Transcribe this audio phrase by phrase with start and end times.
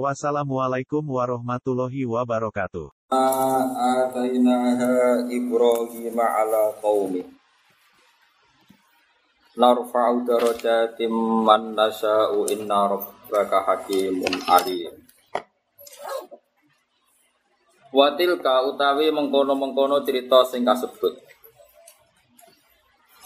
[0.00, 2.88] Wassalamualaikum warahmatullahi wabarakatuh.
[3.12, 7.20] Atainaha Ibrahim ala qaumi.
[9.52, 11.12] Narfa'u darajatim
[11.44, 14.96] man nasha'u inna rabbaka hakimun alim.
[17.92, 21.20] Watilka utawi mengkono-mengkono cerita sing kasebut.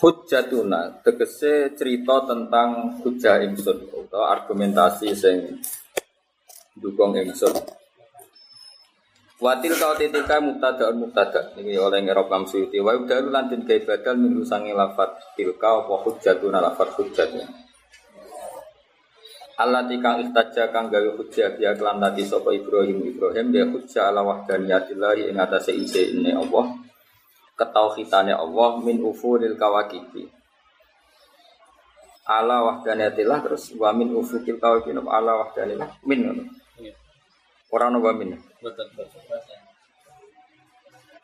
[0.02, 5.62] Hujjatuna tegese cerita tentang hujah imsun atau argumentasi sing
[6.76, 7.52] dukung ingsun
[9.36, 11.52] Watil kau titika mubtada mubtada.
[11.60, 16.01] Ini oleh ngerok Imam Suyuti wa yubdalu lantin kai badal min sangi lafat tilka wa
[16.01, 17.45] hujjatuna lafat hujjatnya.
[19.60, 23.12] Allah tikang ikhtaja kang gawe hujjah dia kelan tadi sapa Ibrahim.
[23.12, 26.73] Ibrahim dia hujjah ala wahdaniyatillahi ing atase ise ini Allah
[27.60, 30.32] ketauhidane Allah min ufulil kawakibi.
[32.24, 36.48] Ala wahdaniyatillah terus wa min ufukil kawakibi ala wahdanillah min
[37.74, 38.38] Orang nopo min.
[38.62, 38.86] Betul.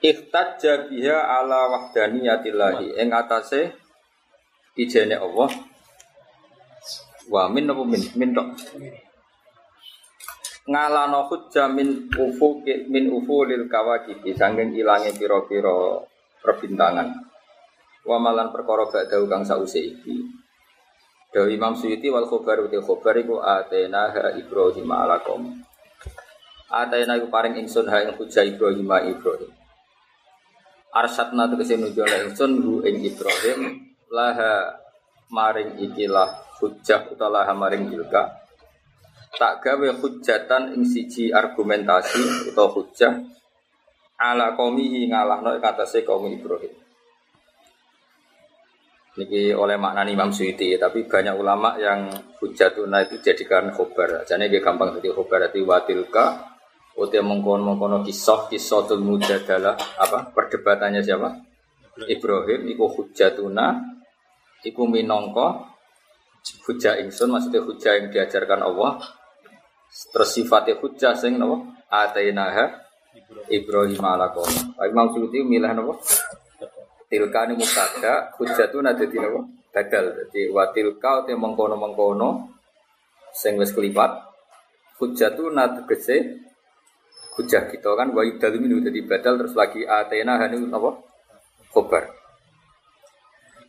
[0.02, 3.70] Ikhtajja biha ala wahdaniyatillahi ing atase
[4.74, 5.50] ijene Allah.
[7.30, 8.02] Wa min nopo min?
[8.18, 8.48] Min tok.
[10.62, 16.02] Ngalano hujjah min ufuki min ufulil kawakibi sanging ilange pira-pira
[16.42, 17.08] perbintangan.
[18.02, 20.42] Wa malan perkara dawuh kang sause iki.
[21.32, 25.64] Imam Suyuti wal khobar uti khobar iku atena ha Ibrahim ala qaum.
[26.72, 29.52] Atayna iku paring ingsun ha ing hujah Ibrahim ma Ibrahim.
[30.88, 34.80] Arsatna tegese nunjukna ingsun hu ing Ibrahim laha
[35.28, 36.32] maring ikilah
[36.64, 38.40] hujah utawa laha maring ilka.
[39.36, 43.20] Tak gawe hujatan ing siji argumentasi utawa hujah
[44.16, 46.72] ala qaumihi ngalahno ing atase kaum Ibrahim.
[49.12, 52.08] Niki oleh makna Imam Suyuti, tapi banyak ulama yang
[52.40, 54.24] hujatuna itu jadikan khobar.
[54.24, 56.51] Jadi gampang jadi khobar, jadi watilka
[56.92, 61.32] Uti mengkono mengkono kisah kisah tul mujadalah apa perdebatannya siapa?
[62.04, 63.80] Ibrahim iku hujatuna
[64.64, 65.72] iku minongko
[66.68, 69.00] hujah ingsun maksudnya hujah yang diajarkan Allah
[70.12, 72.80] terus sifatnya hujah sing napa atainaha
[73.48, 74.48] Ibrahim ala qaum.
[74.80, 75.96] Imam Suyuti milih napa?
[77.08, 79.40] Tilka ni mubtada hujatuna dadi napa?
[79.72, 82.52] Badal dadi wa tilka uti mengkono-mengkono
[83.32, 84.12] sing wis kelipat
[85.00, 86.44] hujatuna tegese
[87.32, 90.90] hujah kita kan wa yubdalu minu jadi badal terus lagi atena hani apa?
[91.72, 92.04] Khobar.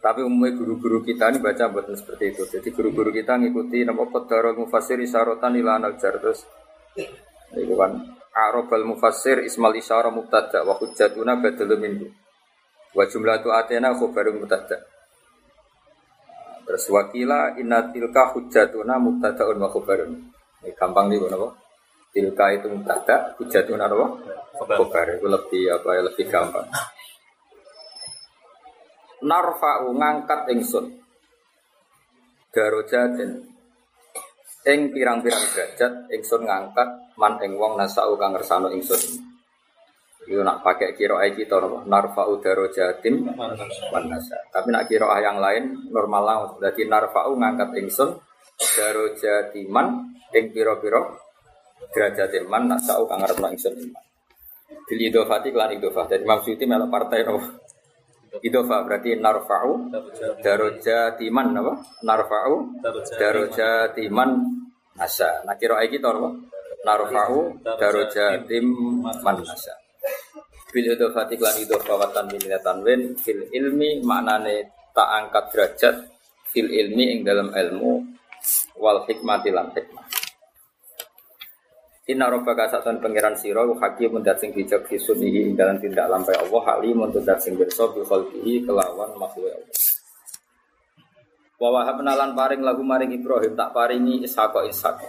[0.03, 2.43] Tapi umumnya guru-guru kita ini baca buatan seperti itu.
[2.43, 6.43] Jadi guru-guru kita ngikuti nama qadara mufassir isyarotan ila jar terus
[7.55, 8.03] itu kan
[8.35, 12.07] arabal mufassir ismal isyara mubtada wa hujjatuna badalu minhu.
[12.91, 14.83] Wa jumlatu atena khobaru mubtada.
[16.67, 20.19] Terus wakila inna tilka hujjatuna mubtadaun wa khobarun.
[20.67, 21.62] Ini gampang nih apa
[22.13, 24.05] Tilka itu mubtada, hujatun apa?
[24.53, 26.69] Khobar itu lebih apa ya lebih gampang.
[29.23, 30.85] Narfa'u ngangkat ingsun
[32.53, 33.49] Darojatin
[34.63, 36.87] Ing pirang-pirang derajat ingsun ngangkat
[37.19, 39.19] man ing wong nasau kang ngersano ingsun.
[40.23, 41.83] Itu nak pakai kiroah kita napa?
[41.83, 44.39] Narfa'u darojatin man nasa.
[44.55, 46.37] Tapi nak kiroah yang lain normal lah.
[46.63, 48.15] Jadi narfa'u ngangkat ingsun
[48.55, 49.87] darojatiman
[50.31, 51.22] ing piro-piro
[51.91, 54.03] derajat iman nak sau kang ngarep ingsun iman.
[54.87, 56.05] Bil idofati kelan idofah.
[56.07, 57.39] Jadi Imam Suyuti melok partai no.
[58.41, 59.93] Idofah berarti narfa'u
[60.41, 61.73] darajatiman apa?
[62.01, 62.55] Narfa'u
[63.21, 64.29] darajatiman
[64.97, 65.45] nasa.
[65.45, 66.29] Nah kira iki to apa?
[66.81, 69.73] Narfa'u darajatiman nasa.
[70.73, 75.95] Bil idofati kelan idofah watan minatan wen fil ilmi maknane tak angkat derajat
[76.49, 78.01] fil ilmi ing dalam ilmu
[78.81, 79.69] wal hikmati lan.
[82.03, 86.35] Inna rabbaka satan pangeran sira hakim dat sing bijak fi sunnihi ing dalam tindak lampai
[86.35, 89.71] Allah halim dat sing berso bi khalqihi kelawan makhluk Allah.
[91.63, 94.99] Wa wahabna paring lagu maring Ibrahim tak paringi Ishaq Ishaq.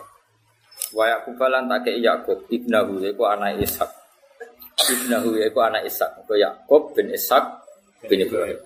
[0.95, 3.91] Wa Yaqub tak kei Yaqub ibnahu yaiku anak Ishaq.
[4.87, 6.23] Ibnahu yaiku anak Ishaq.
[6.31, 7.59] Ko Yaqub bin Ishaq
[8.07, 8.63] bin Ibrahim.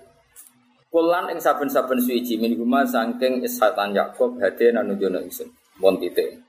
[0.92, 5.48] Kulan ing saben-saben suci min huma saking Ishaq lan Yaqub hadena nujono ingsun.
[5.80, 6.47] Mon titik.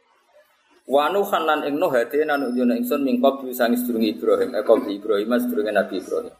[0.90, 5.38] Wanu khanan ing Nuh hati nanu jono ingsun mingkop sang sedurunge Ibrahim, eh kop Ibrahim
[5.38, 6.34] sedurunge Nabi Ibrahim.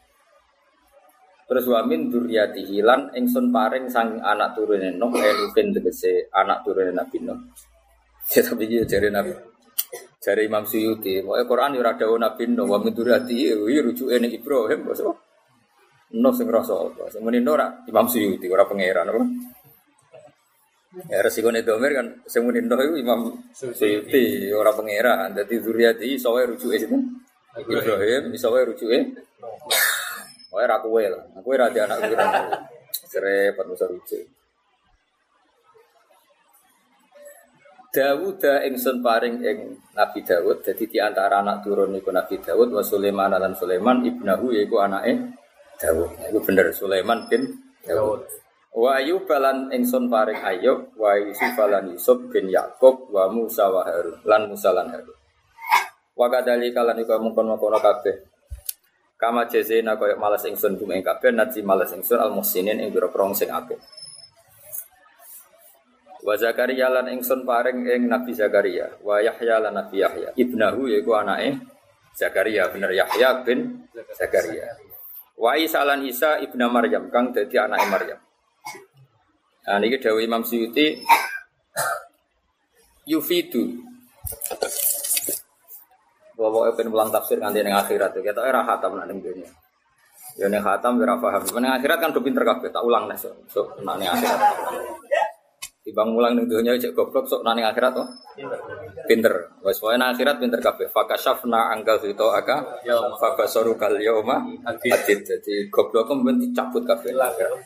[1.46, 6.90] Terus wa min dzurriyyatihi lan ingsun paring sang anak turune Nuh Enuhin tegese anak turune
[6.90, 7.38] Nabi Nuh.
[8.34, 9.34] Ya tapi dia jare Nabi
[10.22, 14.34] jare Imam Suyuti, pokoke Quran yo ora Nabi Nuh wa min dzurriyyatihi iki rujuke ning
[14.34, 15.18] Ibrahim kok.
[16.10, 17.06] Nuh sing rasa apa?
[17.06, 19.22] Sing Imam Suyuti ora pangeran apa?
[20.90, 25.30] Ya resiko domir kan Nuh iku Imam Suyuti ora pangeran.
[25.38, 27.22] Dadi dzurriyyati iso wae rujuke sinten?
[27.54, 28.98] Ibrahim iso wae rujuke
[30.50, 31.22] Wae ra kowe lah.
[31.38, 32.26] Aku ora anak kowe.
[33.06, 34.26] Serepet musa rujuk.
[37.90, 39.58] Dawud ingsun paring ing
[39.94, 44.54] Nabi Dawud jadi di antara anak turun iku Nabi Dawud wa Sulaiman lan Sulaiman ibnahu
[44.54, 45.38] yaiku anake
[45.78, 46.18] Dawud.
[46.34, 47.46] Iku bener Sulaiman bin
[47.86, 48.49] Dawud.
[48.70, 53.82] Wa Ayub lan ingsun paring Ayub wa Yusuf lan Yusuf bin Yakub wa Musa wa
[53.82, 55.18] Harun lan Musa lan Harun.
[56.14, 58.30] Wa kadzalika lan iku mungkon-mungkon kabeh
[59.20, 63.12] Kama jazena koyok malas ingsun bumi ing kabeh nati malas ingsun al muhsinin ing biro
[63.12, 63.76] prong sing apik.
[66.24, 70.32] Wa Zakaria lan ingsun paring ing Nabi Zakaria, wa Yahya lan Nabi Yahya.
[70.40, 71.52] Ibnahu yaiku anake
[72.16, 73.84] Zakaria, bener Yahya bin
[74.16, 74.72] Zakaria.
[75.36, 78.20] Wa Isa lan Isa ibna Maryam kang dadi anake Maryam.
[79.70, 80.98] Nah niki dawuh Imam Suyuti
[83.06, 83.86] yufidu
[86.34, 88.24] Pokoknya pengen pulang tafsir nganti neng akhirat tuh.
[88.24, 89.46] Kita era hatam neng dunia.
[90.40, 91.44] Ya neng hatam berapa paham.
[91.44, 92.72] Akhirat kan udah pinter kabeh.
[92.72, 93.28] Tak ulang nih so.
[93.52, 94.40] So neng akhirat.
[95.90, 98.06] Tibang ulang neng dunia cek goblok sok nak neng akhirat tuh.
[99.10, 99.58] Pinter.
[99.66, 100.86] Wes pokoknya neng akhirat pinter kabeh.
[100.86, 102.62] Fakashafna angkal itu aka.
[103.18, 104.38] Fakasoru kal yoma.
[104.70, 105.26] Adit.
[105.26, 107.10] Jadi goblok kemudian dicabut kabeh.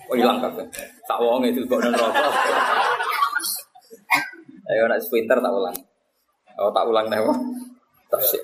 [0.09, 0.65] Oh hilang kabeh.
[1.05, 2.32] Tak wong itu kok neng rokok.
[4.73, 5.76] Ayo nak pinter tak ulang.
[6.65, 7.21] Oh tak ulang nih
[8.09, 8.41] tafsir.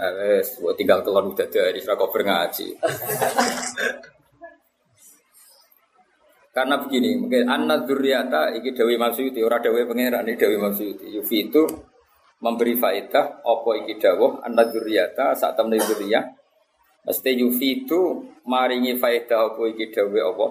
[0.00, 2.80] Eh, buat tinggal kelon udah di cover ngaji.
[6.50, 11.14] Karena begini, mungkin anak duriata iki Dewi Maksudi, orang Dewi Pangeran ini Dewi Maksudi.
[11.14, 11.62] Yufi itu
[12.42, 16.26] memberi faedah apa iki dawuh anak duriata saat temen duriyah.
[17.06, 20.46] Mesti Yufi itu maringi faedah apa iki dawuh apa.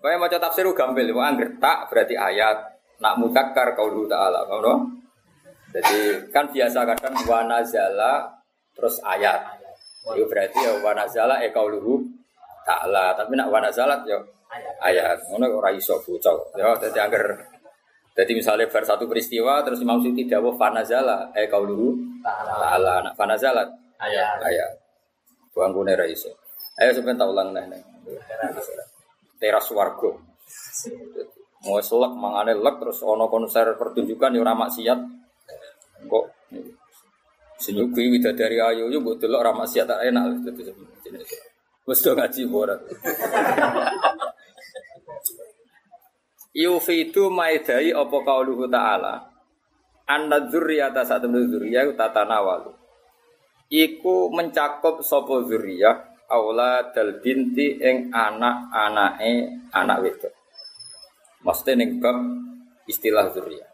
[0.00, 2.62] Kaya maca tafsir gampil, wong anggere tak berarti ayat,
[3.02, 4.96] nak mudzakkar qaulu ta'ala, paham
[5.76, 8.32] jadi kan biasa kadang wanazala
[8.72, 9.60] terus ayat.
[10.14, 12.00] Itu berarti ya wanazala e kauluhu
[12.64, 13.12] ta'ala.
[13.12, 14.16] Tapi nak wanazalat ya
[14.82, 15.30] ayat.
[15.30, 16.56] Ngono ora iso bocah.
[16.58, 17.24] Ya dadi angger
[18.16, 21.92] jadi misalnya ber satu peristiwa terus Imam Siti dawuh fanazala e kauluhu
[22.24, 23.04] ta'ala.
[23.04, 23.68] Nak fanazalat
[24.00, 24.40] ayat.
[24.40, 24.72] Ayat.
[25.52, 26.32] Buang kune ra iso.
[26.80, 27.76] Ayo sampeyan tak ulang neh.
[29.36, 30.16] Teras warga.
[31.68, 35.00] Mau selek mangane lek terus ono konser pertunjukan ya ora maksiat
[36.06, 36.24] Kok
[37.56, 40.40] senyuki widadari ayu yo mbok delok ra maksiat tak enak
[41.86, 42.74] Wes do ngaji ora.
[46.56, 49.28] Yufidu maidai apa kauluhu ta'ala
[50.08, 52.72] Anna dzurriyata saat temen dzurriyah tatanawalu
[53.68, 59.32] Iku mencakup sapa dzurriyah aula dal binti ing anak-anake
[59.70, 60.34] anak wedok.
[61.42, 62.18] Maksudnya ning bab
[62.86, 63.70] istilah dzurriyah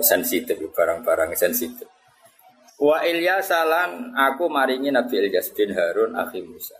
[0.00, 1.86] sensitif barang-barang sensitif.
[2.80, 6.78] Wa Ilyas salan aku maringi Nabi Ilyas bin Harun akhi Musa.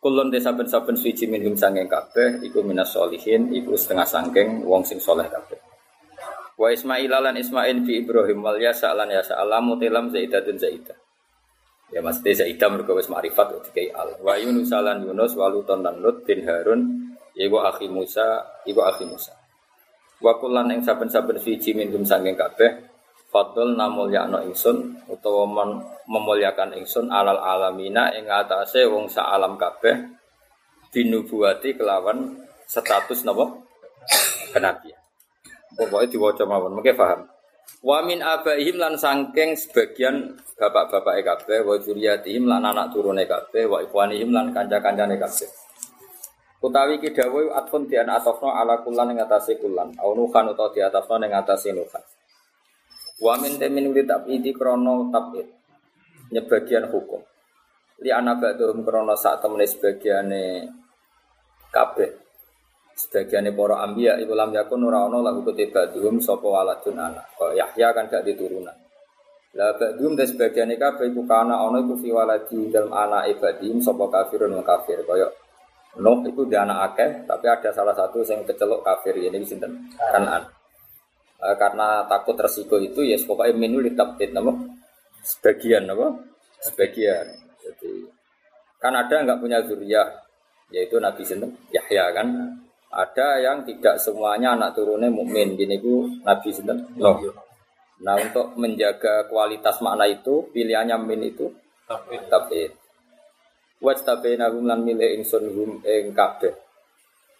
[0.00, 4.96] Kulon desa saben-saben suci minhum sangking kabeh iku minas solihin iku setengah sangking wong sing
[4.96, 5.60] soleh kabeh.
[6.56, 10.96] Wa Ismail lan Ismail bi Ibrahim wal yasa lan yasa alamu tilam zaidatun zaidah.
[11.92, 14.16] Ya mesti zaidah mergo wis ma'rifat dikai al.
[14.24, 19.36] Wa Yunus lan Yunus waluton lan Lut bin Harun iku akhi Musa iku akhi Musa.
[20.24, 22.89] Wa kullan ing saben-saben suci minum sangking kabeh
[23.30, 25.46] Fadl namul yakno ingsun utawa
[26.10, 30.18] memuliakan ingsun alal alamina ing atase wong sa alam kabeh
[30.90, 33.46] binubuati kelawan status napa
[34.50, 34.98] kenabian.
[35.78, 37.30] Pokoknya diwaca mawon, mungkin paham.
[37.80, 43.78] Wa min abaihim lan sangking sebagian bapak-bapak kabeh wa dzurriyyatihim lan anak turune kabeh wa
[43.78, 45.48] ikhwanihim lan kanca-kancane kabeh.
[46.60, 49.96] Utawi ki dawuh atfun di atafna ala kullan ing atase kullan.
[50.02, 52.04] Au nuhan di atafna ing atase nuhan.
[53.20, 55.46] Wa min temin uli tabidi krono tabid.
[56.32, 57.20] Nyebagian hukum.
[58.00, 60.64] Li ana ba'dhum krono sak temene sebagiane
[61.68, 62.10] kabeh.
[62.96, 67.28] Sebagiane para ambiya iku lam yakun ora ana lahu kutibaduhum sapa waladun anak.
[67.36, 68.76] Kaya Yahya kan gak diturunan.
[69.52, 74.08] Lah ba'dhum dan sebagiane kabeh iku kana ana iku fi waladi dalem anak ibadihim sapa
[74.08, 75.28] kafirun kafir kaya
[75.98, 80.46] Nuh itu dia anak akeh, tapi ada salah satu yang kecelok kafir ini sinten kanan.
[81.40, 84.52] E, karena takut resiko itu ya pokoknya minu ditabdid nama
[85.24, 86.08] sebagian apa
[86.60, 87.26] sebagian.
[87.60, 87.92] Jadi
[88.80, 90.08] Kan ada nggak punya zuriyah,
[90.72, 92.28] yaitu Nabi Sinten Yahya kan.
[92.90, 95.52] Ada yang tidak semuanya anak turunnya mukmin.
[95.54, 97.20] Gini bu Nabi Sinten Nuh.
[98.00, 101.52] Nah untuk menjaga kualitas makna itu, pilihannya min itu
[102.30, 102.70] tapi
[103.80, 106.52] Wajtabena hum lan milih ingsun hum ing kabeh.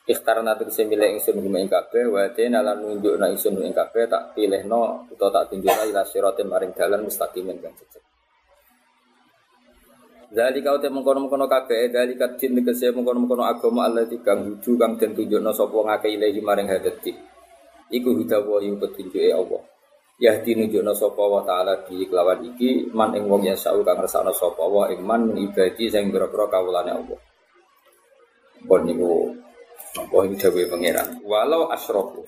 [0.08, 4.32] Ikhtarna tegese milih ingsun hum ing kabeh wa dena lan nunjukna ingsun ing kabeh tak
[4.32, 8.00] pilihno utawa tak tunjukna ila siratin maring dalan mustaqimin kang cecek.
[10.30, 15.12] Dari kau teh mengkono-mengkono kabeh, dari kadin tegese mengkono-mengkono agama Allah kang hudu kang den
[15.12, 17.12] tunjukna sapa ngake ilahi maring hadati.
[17.90, 19.62] Iku hidawa yu petunjuke Allah.
[20.16, 24.32] Yahdi nunjukna sapa wa taala di kelawan iki man ing wong yang sau kang ngersakno
[24.32, 27.20] sapa wa ing man ibadi sing pira-pira kawulane Allah.
[28.64, 28.80] Bon
[29.96, 31.22] apa iki dawuhe pangeran.
[31.26, 32.22] Walau asyraku.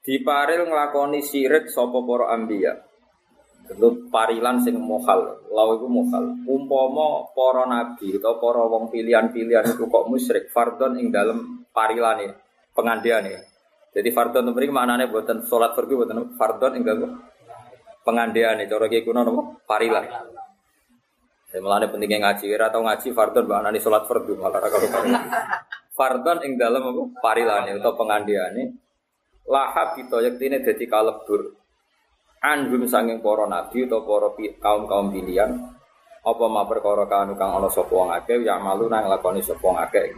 [0.00, 2.72] Diparil nglakoni sirik sapa para anbiya.
[3.68, 6.32] Tentu parilan sing mohal, lau iku mohal.
[6.48, 12.32] Umpama para nabi atau para wong pilihan-pilihan itu kok musyrik fardon ing dalem parilane,
[12.72, 13.44] pengandiane.
[13.92, 17.20] Jadi fardon itu mriki maknane buatan sholat fardu buatan fardon ing dalam
[18.00, 19.42] pengandian cara kuno napa?
[19.68, 20.04] Parilan.
[21.58, 24.86] Ya mulane pentingnya ngaji, ora tau ngaji fardon maknane sholat fardu malah ora karo
[25.90, 27.02] Fardon ing dalam apa?
[27.18, 28.78] Parilane atau pengandiane
[29.42, 31.58] lahab kita yektine dadi kalebur.
[32.46, 35.50] Anhum sanging para nabi atau para kaum-kaum pilihan.
[36.22, 40.14] Apa ma perkara kanu kang ana sapa wong ya malu nang lakoni sapa wong akeh.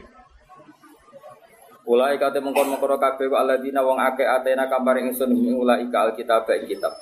[1.89, 6.13] Ulai kate mengkon mengkoro kabeh wa alladzina wong akeh atena kabar ingsun ing ulai ka
[6.13, 6.93] alkitab ing kitab.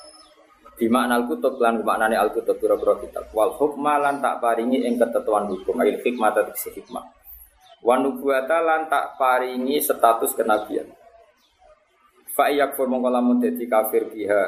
[0.79, 3.27] Di makna al-kutub lan maknane al-kutub pira-pira kitab.
[3.35, 7.05] Wal hukma lan tak paringi ing ketentuan hukum ayat hikmah ta hikmah.
[7.83, 10.87] Wan nubuwata lan tak paringi status kenabian.
[12.31, 14.43] Fa yakfur mongko lamun dadi kafir biha.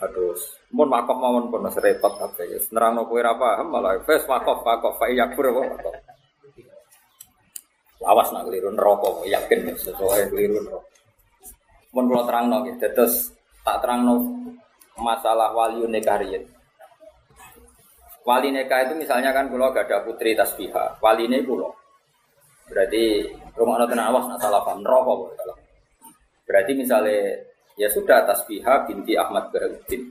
[0.00, 0.32] Aduh,
[0.72, 2.56] mun makof mawon pun repot kabeh.
[2.72, 5.92] Nerangno kowe ora paham malah wis makof makof fa yakfur apa.
[8.04, 10.88] Awas nak keliru neraka, yakin sesuai keliru neraka.
[11.96, 13.32] Mun kula terangno nggih, dados
[13.64, 14.28] tak terangno
[14.98, 16.44] masalah wali nekariyin.
[18.24, 21.68] Wali nikah itu misalnya kan kalau gak ada putri tasbiha, wali ini pulau.
[22.64, 25.56] Berarti rumah nonton awas nak salah paham neraka kalau.
[26.48, 27.36] Berarti misalnya
[27.76, 30.08] ya sudah tasbiha binti Ahmad Baharudin.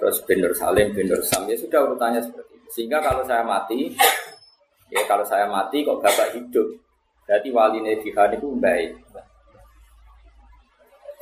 [0.00, 2.68] Terus bin Salim, bin Sam ya sudah urutannya seperti itu.
[2.72, 3.92] Sehingga kalau saya mati,
[4.90, 6.66] Ya kalau saya mati kok bapak hidup,
[7.22, 8.98] berarti wali Jihan itu baik.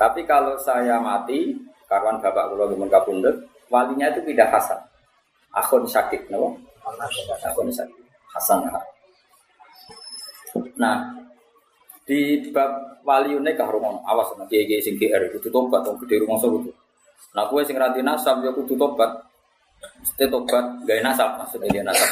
[0.01, 1.53] Tapi kalau saya mati,
[1.89, 3.37] karwan bapak kula gemen kapundhut,
[3.73, 4.81] walinya itu tidak Hasan.
[5.57, 6.55] Akhun sakit, no?
[6.85, 7.97] Akhun sakit.
[8.37, 8.69] Hasan.
[10.79, 11.17] Nah,
[12.09, 16.41] di bab wali kah rumah awas nanti kiai sing GR itu tobat dong gede rumah
[16.41, 16.73] itu.
[17.37, 19.13] Nah, gue sing ranti nasab ya kudu tobat.
[19.79, 22.11] Mesti tobat gak nasab maksudnya dia nasab.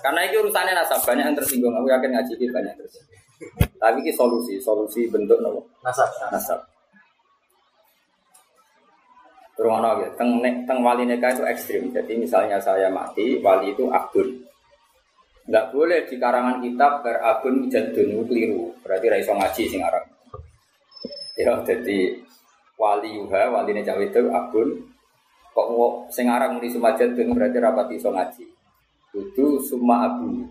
[0.00, 1.74] Karena itu urusannya nasab banyak yang tersinggung.
[1.76, 3.20] Aku yakin ngaji ini banyak tersinggung.
[3.76, 6.08] Tapi ini solusi, solusi bentuk nopo nasab.
[6.32, 6.73] Nasab.
[9.54, 11.94] Rumah ya, teng, teng wali nikah itu ekstrim.
[11.94, 14.42] Jadi misalnya saya mati, wali itu akun.
[15.46, 18.74] Enggak boleh di karangan kitab berakun jadun keliru.
[18.82, 19.80] Berarti raiso ngaji sing.
[21.38, 21.98] Ya, jadi
[22.74, 24.68] wali yuha, wali cawe itu akun,
[25.54, 28.42] Kok mau sing aran muni sumajat ben berarti rapat iso ngaji.
[29.14, 30.50] Kudu summa abu.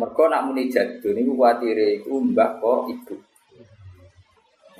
[0.00, 3.14] Mergo nak muni jadun niku kuwatire iku mbah kok ibu.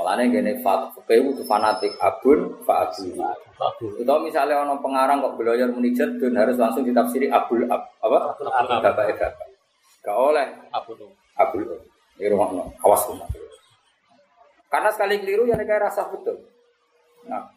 [0.05, 3.89] Malane gene fakih itu fanatik abun fa abu.
[3.97, 8.37] Itu misalnya orang pengarang kok belajar muni jadun harus langsung ditafsiri abul ab apa?
[8.37, 9.33] Bapak bapak.
[10.05, 10.45] Gak oleh
[10.77, 11.09] abul.
[11.41, 11.65] Abul.
[12.21, 12.69] Di rumah no.
[12.85, 13.25] awas rumah.
[14.69, 16.37] Karena sekali keliru ya kayak rasa betul.
[17.25, 17.49] Nah,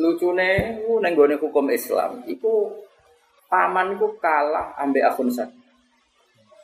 [0.00, 2.72] lucune neng gone hukum Islam iku
[3.52, 5.52] paman iku kalah ambek akun sak.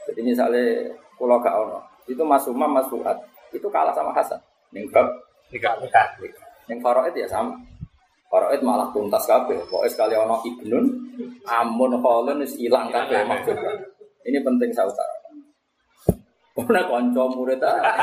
[0.08, 0.88] Jadi misalnya
[1.20, 3.20] pulau gak ono, itu Mas Umam Mas Fuad
[3.52, 4.40] itu kalah sama Hasan.
[4.74, 5.06] Ning bab
[5.54, 6.18] nikah nikah.
[6.66, 7.54] Ning Faraid ya sama.
[8.26, 9.62] Faraid malah tuntas kabeh.
[9.70, 10.84] Pokoke sekali ono Ibnun
[11.46, 13.72] Amun Khalun wis ilang kabeh maksudnya.
[14.26, 15.34] Ini penting saya utarakan.
[16.58, 17.98] Ora kanca murid ah.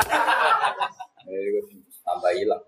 [2.02, 2.64] tambah hilang.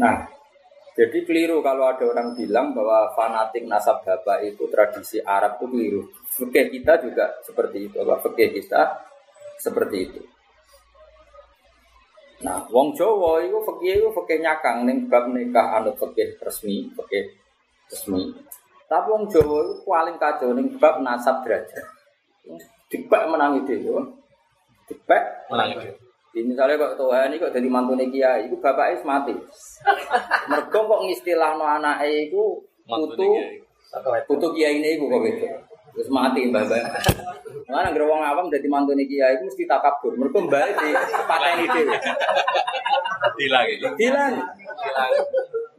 [0.00, 0.26] Nah,
[0.98, 6.02] jadi keliru kalau ada orang bilang bahwa fanatik nasab bapak itu tradisi Arab itu keliru.
[6.26, 9.09] Fikih kita juga seperti itu, bahwa fikih kita
[9.60, 10.20] seperti itu.
[12.40, 17.36] Nah, wong Jawa itu fikih itu fikih nyakang ning bab nikah anut fikih resmi, fikih
[17.92, 18.32] resmi.
[18.88, 21.84] Tapi wong Jawa itu paling kacau ning bab nasab derajat.
[22.88, 24.02] Dibak menangi dhewe.
[24.88, 26.00] Dibak menangi dhewe.
[26.30, 29.34] Jadi misalnya kok Tuhan ini kok jadi mantu kiai, itu bapaknya mati.
[30.46, 33.26] Mereka kok ngistilah no anak itu putu
[34.30, 35.46] putu kiai ini gue kok gitu.
[35.94, 36.82] Terus mati mbah mbah.
[37.70, 40.14] Mana nggak wong awam jadi mantu nih kiai itu mesti takabur.
[40.18, 40.88] Mereka mbak di
[41.26, 41.96] pateni dhewe.
[43.40, 43.88] Hilang itu.
[43.98, 44.34] Hilang.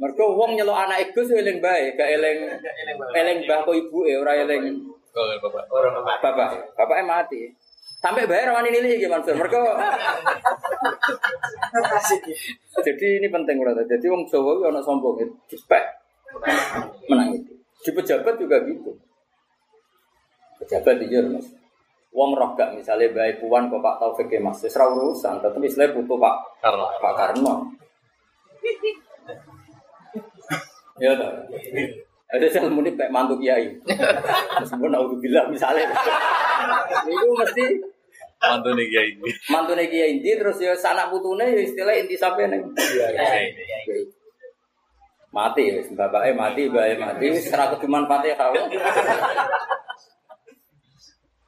[0.02, 2.38] Mereka wong nyelok anak iku sih eling bae, gak eling
[3.14, 5.68] eling mbah kok ibu e ora eling Bapak.
[6.24, 6.50] bapak.
[6.80, 7.52] Bapaknya mati.
[8.02, 9.38] Sampai bayar orang ini lagi Mansur.
[9.38, 9.60] Mereka
[12.82, 13.86] jadi ini penting berarti.
[13.86, 15.86] Jadi wong Jawa itu anak sombong itu spek
[17.06, 17.54] menang itu.
[17.86, 18.98] Di pejabat juga gitu.
[20.62, 21.48] Pejabat di mas.
[22.12, 25.64] Wong roh gak misalnya baik puan kok Pak Taufik ya, Mas, wis ra urusan, tetep
[25.64, 26.88] istilahnya butuh Pak Karena.
[27.00, 27.54] Pak Karno.
[31.00, 31.32] Ya toh.
[32.32, 33.72] Ada yang muni kayak mantu kiai.
[34.60, 35.88] Meskipun aku bilang misalnya.
[37.08, 37.66] Itu mesti
[38.42, 39.30] Mantu nih kiai ini.
[39.54, 42.74] mantu kiai inti terus ya sanak putune ya istilah inti sampai neng.
[45.32, 48.52] Mati wis bapake mati, mbake mati wis ora kudu manfaate kau.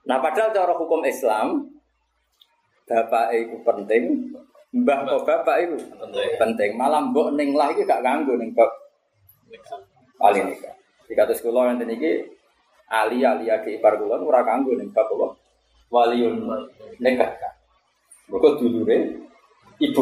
[0.03, 1.71] Nah padahal cara hukum Islam
[2.83, 4.35] bapak itu penting,
[4.75, 5.77] mbah kok bapak itu
[6.35, 6.75] penting.
[6.75, 8.67] Malah mbok ning lah iki gak ganggu ning bab
[10.19, 10.75] wali nikah.
[11.07, 12.27] Jika terus kula enten iki
[12.91, 15.39] ali ali ade ipar kula ora kanggo ning bab apa?
[15.87, 16.43] Waliun
[16.99, 17.31] nikah.
[18.27, 19.23] Mergo dulure
[19.79, 20.01] ibu.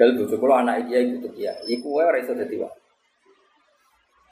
[0.00, 1.52] Dal bojo kula anak iki iku tuh ya.
[1.68, 2.79] Iku wae ora iso dadi.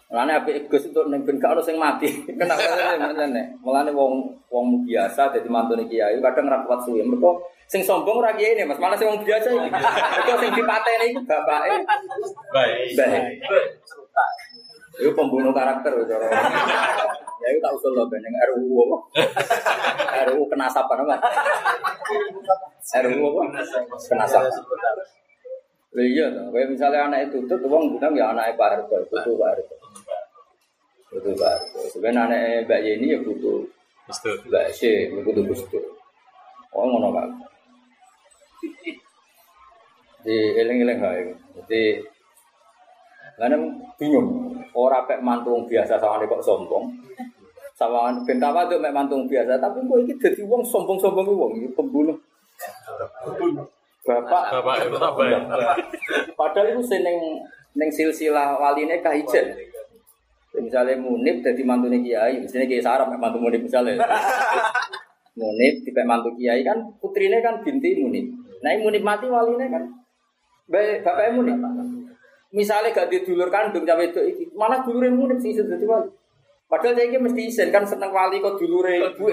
[0.08, 2.08] Mulane apik Gus untuk ning ben gak ono sing mati.
[2.40, 2.64] Kenapa
[3.12, 3.60] ngene?
[3.60, 7.04] Mulane wong wong biasa dadi mantune kiai kadang ra kuat suwe.
[7.04, 9.68] Mergo sing sombong ora kiai Mas, malah sing wong biasa iki.
[9.68, 11.68] Mergo sing dipateni iku bapake
[12.56, 12.96] Baik.
[12.96, 13.36] baik.
[14.96, 16.26] Itu pembunuh karakter cara.
[17.38, 18.96] Ya itu tak usul loh beneng RUU apa?
[20.26, 21.22] RUU kenasapan apa?
[23.06, 23.62] RUU apa?
[23.94, 24.50] Kenasapan.
[25.94, 29.74] Iya kayak misalnya anak itu tuh wong bilang ya anak Pak Harto, butuh Pak Harto.
[31.08, 31.80] Butuh Harto.
[31.88, 33.64] Sebenarnya anak Mbak Yeni ya butuh
[34.08, 34.34] Betul.
[34.48, 35.84] Mbak Sy, ya butuh Gus Dur.
[36.72, 37.28] Oh ngono kan.
[40.24, 41.32] Di eling-eling hae.
[41.56, 41.82] Jadi
[43.38, 43.54] karena
[43.94, 46.90] bingung, orang pek mantung biasa sama kok sombong.
[47.78, 52.18] Sama bentawa tuh mek mantung biasa, tapi kok ini jadi wong sombong-sombong wong pembunuh.
[54.02, 55.38] Bapak Bapak apa ya?
[56.34, 57.44] Padahal itu seneng
[57.76, 59.67] neng silsilah waline kahijen.
[60.58, 63.98] Misalnya Munib jadi mantunya Kiai, misalnya Kiai Sarap mantu Munib misalnya.
[65.38, 68.26] Munib tipe mantu Kiai kan putrinya kan binti Munib.
[68.62, 69.84] Nah ini Munib mati waline kan
[70.68, 71.58] baik bapaknya Munib.
[72.48, 76.08] Misalnya gak didulur kandung cawe itu iki, malah dulure Munib sih jadi wali.
[76.68, 79.24] Padahal saya ini mesti isen kan seneng wali kok dulure ibu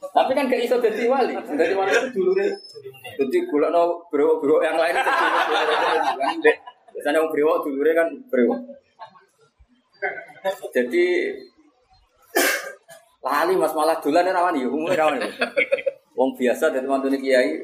[0.00, 1.34] Tapi kan gak iso jadi wali.
[1.36, 2.46] Jadi wali itu dulure.
[3.18, 4.96] Jadi gula no bro-bro yang lain.
[6.90, 8.58] Biasanya orang brewok dulure kan brewok.
[10.72, 11.06] Jadi
[13.20, 15.28] lali mas malah dolan rawan ya umumnya rawan ya.
[16.16, 17.60] Wong biasa dari mantu kiai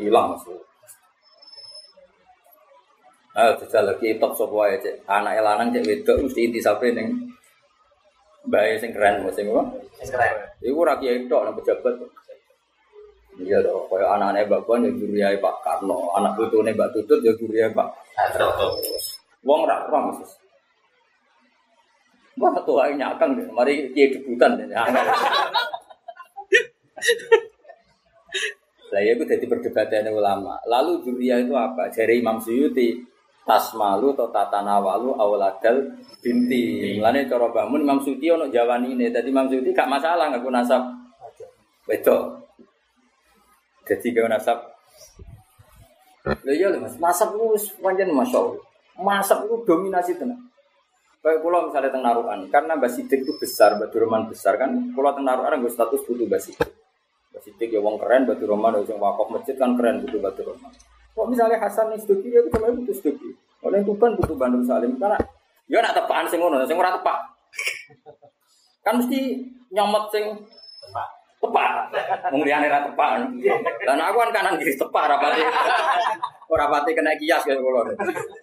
[0.00, 0.44] hilang mas.
[3.34, 7.34] Ah, bisa lagi top sop wae cek anak lanang cek wedok mesti inti sampai neng
[8.46, 9.74] bayi sing keren mas sing apa?
[10.62, 11.98] Iku ora kiai tok nang pejabat.
[13.34, 17.34] Iya dong, kaya anak-anak Mbak Puan ya juriai Pak Karno, anak putune Mbak Tutut ya
[17.34, 17.90] juriai Pak
[19.42, 20.43] Wong ora ora Mas.
[22.34, 24.66] Wah tuh ayo nyakang deh, mari kiai debutan deh.
[28.90, 30.58] Saya itu jadi perdebatan ulama.
[30.70, 31.90] Lalu duria itu apa?
[31.90, 32.94] Jadi Imam Suyuti
[33.44, 36.94] tasmalu atau tatanawalu awaladal binti.
[36.98, 39.10] Mulane cara bangun Imam Suyuti ono jawani ini.
[39.10, 40.82] Jadi Imam Suyuti gak masalah ngaku nasab.
[41.90, 42.38] Betul.
[43.82, 44.58] Jadi gak nasab.
[46.24, 48.56] Lah iya Mas, nasab itu wis pancen masyaallah.
[48.96, 50.38] Nasab itu dominasi tenan.
[51.24, 55.56] Kayak misalnya teng Narukan, karena Mbak itu besar, Mbak Durman besar kan, pulau teng Narukan
[55.56, 56.68] gue status butuh Mbak Sidik.
[57.32, 57.40] Mbak
[57.72, 60.72] ya wong keren, Mbak Durman yang wakaf masjid kan keren butuh Mbak Durman.
[61.16, 63.30] Kok misalnya Hasan nih Seduki ya itu sebenarnya butuh Seduki.
[63.64, 65.16] Oleh Tuban butuh Bandung Salim karena
[65.64, 67.18] ya nak tepaan sing ngono, sing ora tepak.
[68.84, 70.44] Kan mesti nyomot sing
[71.44, 71.70] tepak.
[72.32, 73.28] Wong liyane ra tepak.
[73.84, 75.44] Dan aku kan kanan kiri tepak rapati.
[76.48, 77.92] Ora pati kena kias ya kula.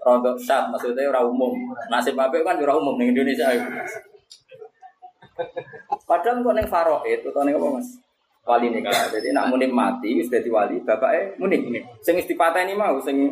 [0.05, 1.53] Rontok sat maksudnya ora umum.
[1.89, 3.69] Nasib apik kan ora umum ning Indonesia itu.
[6.05, 7.89] Padahal kok ning Faroid atau ning apa Mas?
[8.41, 9.09] Wali nikah.
[9.13, 11.81] Jadi nak muni mati wis dadi wali, bapake muni.
[12.01, 13.31] Sing wis dipateni mau sing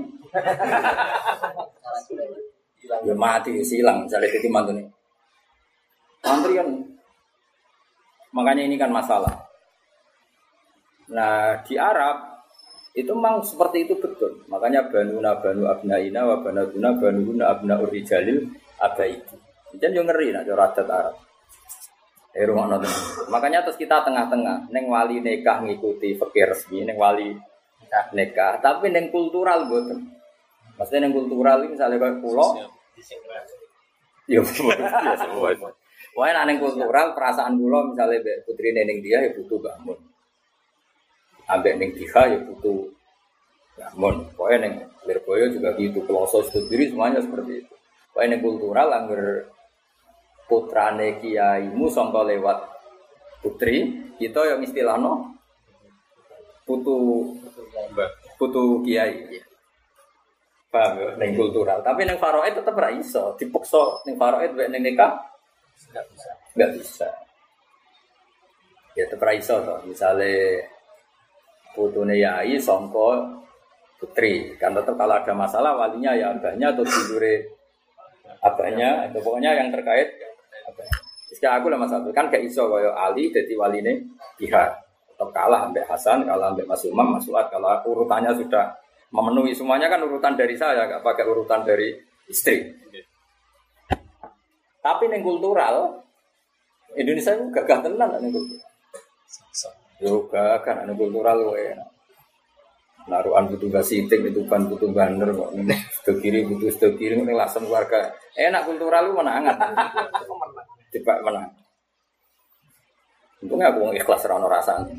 [3.04, 4.84] ya mati silang misalnya dadi mantune.
[6.24, 6.68] Mantri kan
[8.30, 9.49] makanya ini kan masalah.
[11.10, 12.30] Nah, di Arab
[12.98, 14.44] Itu memang seperti itu betul.
[14.50, 18.50] Makanya banuna banu abnaina wa banatuna banuhuna abna urijalil
[18.82, 19.38] abaidi.
[19.78, 21.16] Jadi yang ngeri nak cara adat Arab.
[22.34, 22.90] Eh rumah nonton.
[23.30, 24.74] Makanya terus kita tengah-tengah.
[24.74, 27.38] Neng wali nikah ngikuti fakir resmi, neng wali
[28.18, 28.58] nikah.
[28.58, 30.10] Tapi neng kultural buatan.
[30.76, 32.58] Maksudnya neng kultural ini misalnya kayak pulau.
[32.58, 34.42] Ya.
[36.18, 38.18] Wah, neng kultural perasaan pulau misalnya
[38.50, 40.09] putri neng dia ya butuh bangun
[41.50, 42.86] ambek neng diha ya butuh.
[43.80, 44.76] Namun pokoknya neng
[45.08, 47.74] Lirboyo juga gitu Peloso diri semuanya seperti itu.
[48.14, 49.50] Pokoknya neng kultural angger
[50.46, 52.58] putrane kiaimu sangka lewat
[53.42, 55.34] putri kita yang istilahno
[56.68, 57.26] putu
[58.38, 59.42] putu kiai.
[60.70, 61.10] Paham ya?
[61.18, 61.82] Neng kultural.
[61.82, 63.34] Tapi neng faroe tetap ra iso.
[63.42, 65.18] Dipaksa neng faroe neng nikah
[65.90, 66.32] nggak bisa.
[66.54, 67.08] Nggak bisa.
[68.94, 70.62] Ya tetap ra iso toh misalnya
[71.80, 73.40] putune yai songko
[73.96, 74.52] putri.
[74.60, 77.48] Kan tetap kalau ada masalah walinya ya abahnya atau tidure
[78.44, 79.08] abahnya.
[79.08, 80.20] Itu pokoknya yang terkait
[81.30, 84.02] Jika aku lah mas kan gak iso kaya Ali jadi wali ini
[84.36, 84.70] pihak.
[85.14, 88.74] Tetap kalah ambek Hasan kalah ambek Mas Umam Mas Suat kalau urutannya sudah
[89.14, 91.94] memenuhi semuanya kan urutan dari saya gak pakai urutan dari
[92.26, 92.66] istri.
[94.82, 96.02] Tapi neng kultural
[96.98, 98.10] Indonesia itu gagah tenan
[100.00, 101.76] Yoga kan anu kultural wae.
[103.10, 105.52] Naruhan butuh gasiting itu kan butuh banner kok.
[106.08, 108.16] Ke kiri butuh ke kiri ini lasem keluarga.
[108.38, 109.58] Enak kultural lu menangan.
[110.96, 111.52] Coba menang.
[113.40, 114.94] Untungnya aku ikhlas rano rasanya.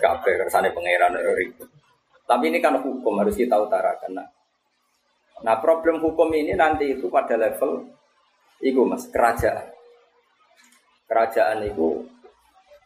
[0.00, 1.68] Kabeh kersane pangeran ribut.
[2.26, 4.18] Tapi ini kan hukum harus kita utarakan.
[4.18, 4.28] Nah,
[5.44, 7.88] nah problem hukum ini nanti itu pada level
[8.62, 9.68] itu mas kerajaan.
[11.06, 12.02] Kerajaan itu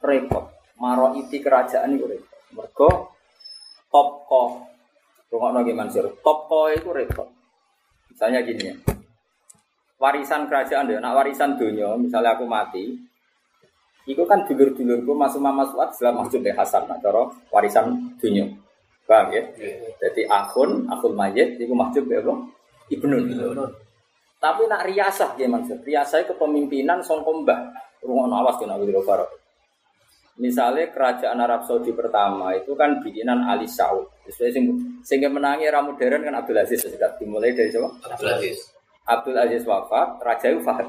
[0.00, 0.49] repot
[0.80, 2.40] maro iti kerajaan itu repot.
[2.56, 2.90] Mergo
[3.92, 4.66] topko,
[5.30, 7.28] rumah nabi Mansur, topko itu repot.
[8.10, 8.74] Misalnya gini ya,
[10.00, 12.96] warisan kerajaan deh, nak warisan dunia, misalnya aku mati,
[14.08, 18.48] itu kan dulur-dulurku masuk mama suat setelah masuk deh Hasan, cara warisan dunia.
[19.06, 19.42] Paham ya?
[19.98, 22.34] Jadi akun, akun mayit, itu masuk deh apa?
[22.90, 23.30] Ibnun.
[24.40, 27.90] Tapi nak riasah ya Mansur, riasah kepemimpinan songkombah.
[28.00, 29.39] Rumah awas tuh nak Farok.
[30.40, 34.09] Misalnya kerajaan Arab Saudi pertama itu kan bikinan Ali Saud.
[35.05, 37.92] Sehingga menangi era modern kan Abdul Aziz sudah dimulai dari siapa?
[38.09, 38.57] Abdul Aziz.
[39.05, 40.88] Abdul Aziz wafat, raja itu Fahad.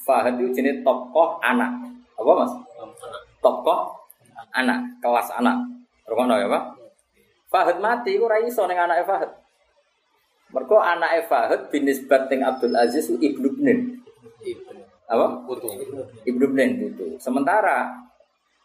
[0.00, 1.76] Fahad itu jenis tokoh anak.
[2.16, 2.52] Apa mas?
[3.44, 3.92] Tokoh
[4.56, 5.68] anak, kelas anak.
[6.08, 6.64] Rokono ya pak?
[7.52, 9.30] Fahad mati, itu raiso dengan anak Fahad.
[10.56, 14.00] Mereka anak Fahad binisbat dengan Abdul Aziz itu ibnu Bnin.
[15.04, 15.44] Apa?
[15.44, 15.68] Putu.
[16.24, 17.20] Ibnu Bnin itu.
[17.20, 18.07] Sementara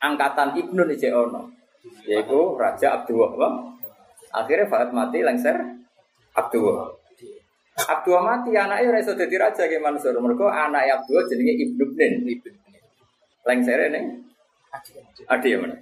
[0.03, 1.47] angkatan Ibnu nih ono.
[2.03, 3.79] Yaitu Raja Abdul Wahab.
[4.35, 5.55] Akhirnya Fahad mati lengser
[6.35, 6.91] Abdul Wahab.
[7.73, 10.13] Abdul mati anaknya rasa jadi raja kayak Mansur.
[10.19, 12.13] Mereka anak Abdul jenenge Ibnu Bnin.
[13.47, 14.01] Lengser ini
[15.29, 15.77] Adi ya mana?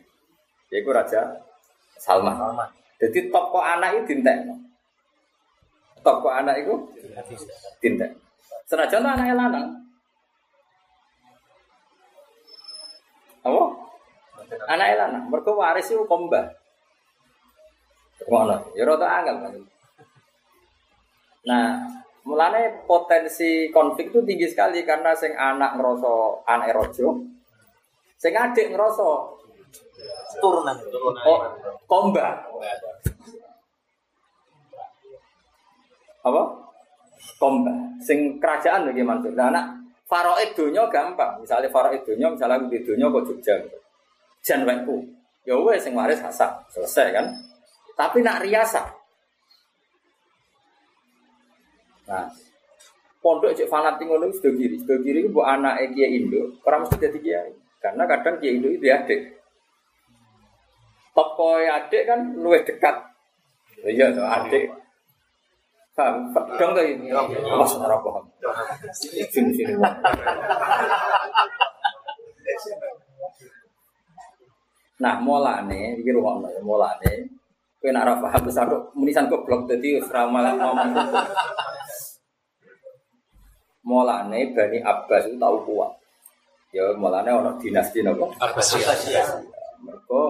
[0.67, 1.21] Yaitu Raja
[1.95, 2.35] Salman.
[2.99, 4.45] Jadi toko anak itu dintek.
[6.03, 6.75] Toko anak itu
[7.79, 8.11] dintek.
[8.67, 9.67] Senajan anaknya lanang.
[13.41, 13.63] Apa?
[14.67, 16.51] Anak lanang, mereka waris itu komba.
[18.27, 19.53] Ngono, ya rada angel kan.
[21.47, 21.67] Nah,
[22.27, 27.17] mulane potensi konflik itu tinggi sekali karena sing anak ngerasa anak rojo,
[28.19, 29.07] sing adik ngerasa
[30.41, 30.77] Turunan.
[31.27, 31.39] oh,
[31.85, 32.39] komba.
[36.21, 36.43] Apa?
[37.35, 37.73] Komba.
[37.99, 39.33] Sing kerajaan maksud.
[39.35, 39.65] Nah, anak
[40.07, 41.39] Faraid dunia gampang.
[41.39, 43.55] Misalnya Faraid dunia, misalnya aku di dunia kok Jogja.
[44.41, 45.05] Jan wekku.
[45.45, 47.25] Ya wes sing waris hasan, selesai kan?
[47.97, 48.81] Tapi nak riasa.
[52.05, 52.29] Nah,
[53.21, 57.19] pondok cek fanatik ngono sudah kiri, sudah kiri bu anak Kiai Indo, orang mesti jadi
[57.21, 57.51] Kiai.
[57.81, 59.41] Karena kadang Kiai Indo itu adik.
[61.13, 62.95] Toko adik kan luwih dekat.
[63.81, 64.81] Iya, tuh adik.
[65.91, 66.33] Paham?
[66.57, 67.13] Dong tuh ini.
[67.13, 68.25] Mas ora paham.
[68.95, 69.73] Sini sini.
[75.01, 77.25] Nah, mulane iki rumono ya mulane
[77.81, 80.93] kowe nek ora paham wis aku munisan goblok dadi wis ra malah ngomong.
[83.81, 85.89] Mulane Bani Abbas itu tahu kuat.
[86.69, 88.29] Ya mulane ana dinasti napa?
[88.37, 89.41] Abbasiyah.
[89.81, 90.21] Mereka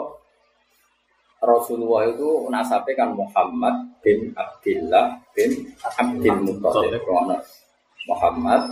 [1.44, 7.04] Rasulullah itu nasabnya kan Muhammad bin Abdullah bin Abdul Muttalib.
[8.08, 8.64] Muhammad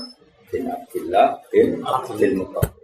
[0.47, 2.79] bin Abdullah bin Abdul Muttalib.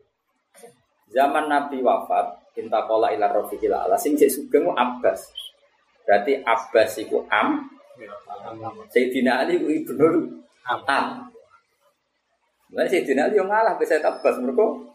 [1.16, 5.28] Zaman Nabi wafat, Inta kola ila rofiqil ala Sing cek sugeng Abbas
[6.06, 7.66] Berarti Abbas iku am,
[8.94, 10.38] Sayyidina Ali iku ibnu
[10.70, 11.34] am.
[12.70, 14.86] Mulai Sayyidina Ali yang ngalah bisa Abbas mereka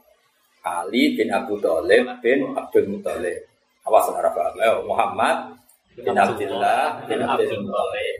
[0.62, 3.42] Ali bin Abu Thalib bin Abdul Muthalib.
[3.82, 4.30] Awas ora.
[4.30, 5.56] Ayo Muhammad
[5.98, 8.18] bin Abdullah bin Abdul Muthalib.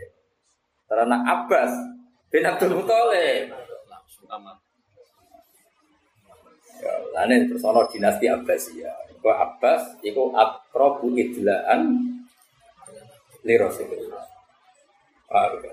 [0.90, 1.70] Karena Abbas
[2.33, 3.44] bin Abdul Muthalib.
[6.81, 9.10] Ya, terus ana dinasti Abbasiyah.
[9.20, 12.00] Kok Abbas iku akrabu idlaan
[13.44, 14.24] li Rasulullah.
[15.28, 15.72] Paham ya?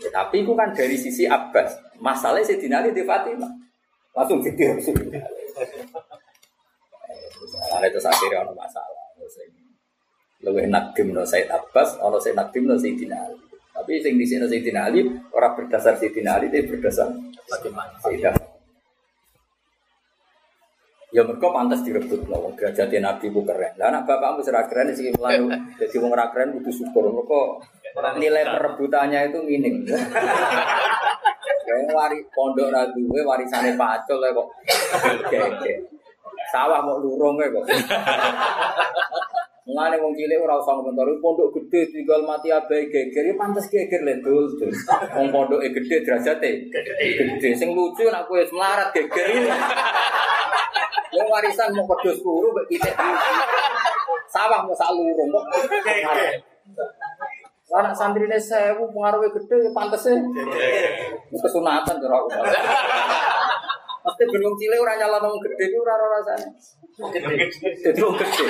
[0.00, 1.76] Ya, itu kan dari sisi Abbas.
[2.00, 3.52] Masalahnya si Ali di Fatimah.
[4.16, 5.20] Langsung jadi Rasulullah.
[7.50, 9.04] Karena itu akhirnya ada masalah.
[10.40, 13.36] Lebih nadim no Said Abbas, ono Said nadim no Sayyidina Ali.
[13.76, 15.04] Tapi sing di sini Sayyidina Ali
[15.36, 17.12] orang berdasar Sayyidina Ali, tapi berdasar
[17.44, 18.00] Fatimah.
[21.10, 22.54] Ya mereka pantas direbut loh, wong
[23.02, 23.74] Nabi ku keren.
[23.82, 27.10] Lah anak bapakmu serah keren sih melayu, jadi wong ora keren butuh syukur.
[27.10, 29.82] Mereka nilai perebutannya itu minim.
[31.66, 34.46] Kayak wari pondok raduwe warisannya pacul kok.
[35.26, 35.74] Oke,
[36.54, 37.66] Sawah mau lurung kok.
[39.70, 44.02] Mulane wong cilik ora usah komentar pondok gede tinggal mati abai geger ya pantes geger
[44.22, 44.70] dul dul.
[45.18, 47.50] Wong pondoke gede derajate gede.
[47.58, 49.26] Sing lucu nak kowe melarat geger.
[51.10, 52.82] Yang warisan mau pedus guru mbek.
[54.30, 55.44] Sawah mau sak lurung kok.
[57.70, 60.10] Anak santrine sewu pengaruhnya gede ya pantese.
[61.30, 62.28] Kesunatan kira aku.
[64.00, 66.50] Pasti belum cilik ora nyala nang gede ku ora rasane.
[67.82, 68.44] Jadi wong gede.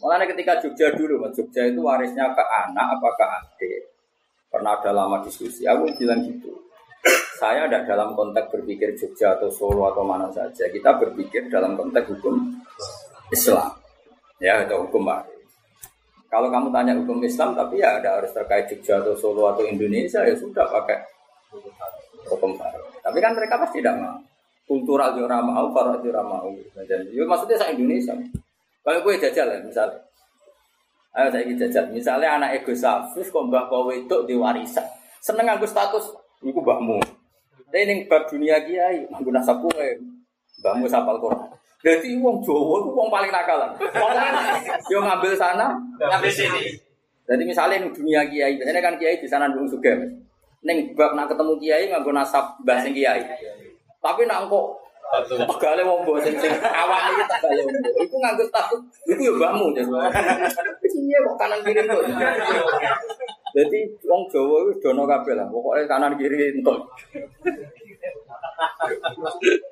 [0.00, 3.80] Makanya ketika Jogja dulu, Jogja itu warisnya ke anak apa ke adik.
[4.48, 6.50] Pernah ada lama diskusi, aku bilang gitu.
[7.40, 10.68] Saya tidak dalam konteks berpikir Jogja atau Solo atau mana saja.
[10.68, 12.36] Kita berpikir dalam konteks hukum
[13.32, 13.72] Islam.
[14.36, 15.48] Ya, atau hukum waris.
[16.28, 20.20] Kalau kamu tanya hukum Islam, tapi ya ada harus terkait Jogja atau Solo atau Indonesia,
[20.20, 21.00] ya sudah pakai
[22.28, 23.00] hukum waris.
[23.00, 24.20] Tapi kan mereka pasti tidak mau.
[24.68, 26.44] Kultural juga mau, farah juga mau.
[26.84, 28.12] Ya, maksudnya saya Indonesia.
[28.84, 29.96] Kalau gue jajal ya, misalnya.
[31.16, 31.84] Ayo saya jajal.
[31.88, 34.84] Misalnya anak ego safis, kok mbah kowe itu diwarisan.
[35.24, 36.04] Seneng aku status,
[36.44, 37.19] itu mbahmu.
[37.70, 39.88] Tapi ini bab dunia kiai, nganggo nasab kowe.
[40.58, 41.46] Mbahmu sapal Quran.
[41.86, 43.70] Jadi wong Jawa itu wong paling nakalan.
[44.90, 46.74] Yo ngambil sana, ngambil sini.
[47.30, 49.94] Jadi misalnya di dunia kiai, biasanya kan kiai di sana dulu juga.
[50.66, 53.22] Neng bab nak ketemu kiai nganggo nasab mbah sing kiai.
[54.02, 54.66] Tapi nak kok
[55.10, 57.74] Tegale wong mbok sing sing awan iki tegale wong.
[57.98, 58.78] Iku nganggo status,
[59.10, 59.74] iku yo mbahmu.
[59.74, 62.02] Iya kok kanan kiri kok.
[63.50, 65.46] Jadi wong Jawa itu dono kabeh lah.
[65.50, 66.86] Pokoknya kanan kiri entuk.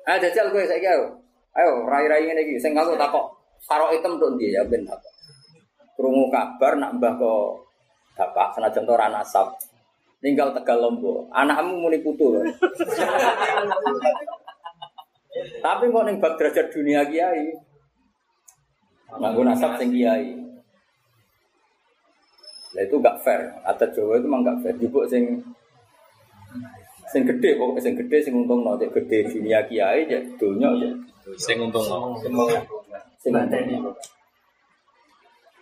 [0.03, 1.15] Ah jajal kowe saiki ayo.
[1.55, 3.25] Ayo rai-rai ngene iki sing aku takok
[3.69, 5.13] karo item tok ndi ya ben takok.
[5.95, 7.67] Krungu kabar nak mbah kok
[8.19, 9.55] bapak senajan ora nasab.
[10.19, 11.31] Tinggal Tegal Lombok.
[11.31, 12.35] Anakmu muni putu.
[15.63, 17.55] Tapi kok ning bab derajat dunia kiai.
[19.15, 20.48] Nganggo nasab sing kiai.
[22.77, 23.49] Lah itu gak fair.
[23.65, 24.75] Adat Jawa itu memang gak fair.
[24.77, 25.41] Jupuk sing
[27.09, 30.93] sing gede pokoknya sing gede sing untung no gede dunia kiai ya dunia ya
[31.41, 33.97] sing untung no sing untung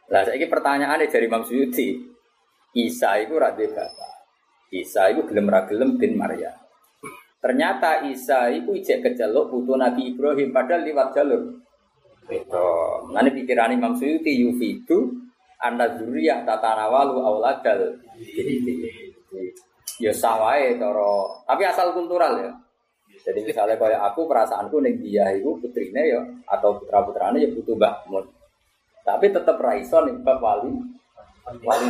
[0.07, 2.15] lah saya pertanyaan dari Imam Suyuti.
[2.77, 4.13] Isa itu radhe bapak.
[4.71, 6.51] Isa itu gelem ra gelem bin Maria
[7.47, 11.41] ternyata Isa itu ijek kecelok putu Nabi Ibrahim padahal lewat jalur.
[12.27, 12.67] Itu
[13.15, 15.26] nanti pikiran Imam Suyuti yufidu
[15.57, 17.97] anda zuriyah tatanawalu auladal.
[19.97, 21.41] Ya sawai toro.
[21.45, 22.51] Tapi asal kultural ya.
[23.27, 27.75] Jadi misalnya kayak aku perasaanku neng dia itu putrine ya atau putra putrane ya butuh
[27.75, 28.05] mbah
[29.07, 30.67] tapi tetap raiso nih bab wali
[31.63, 31.87] wali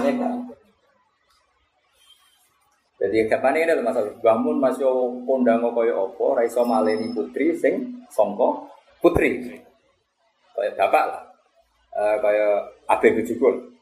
[2.98, 4.90] jadi kapan ini adalah masalah bangun masih
[5.26, 8.66] kondang kaya opo raiso maleni putri sing songko
[8.98, 9.62] putri.
[10.58, 11.27] Kayak bapak lah
[11.98, 12.56] uh, kayak
[12.86, 13.74] abe bujukul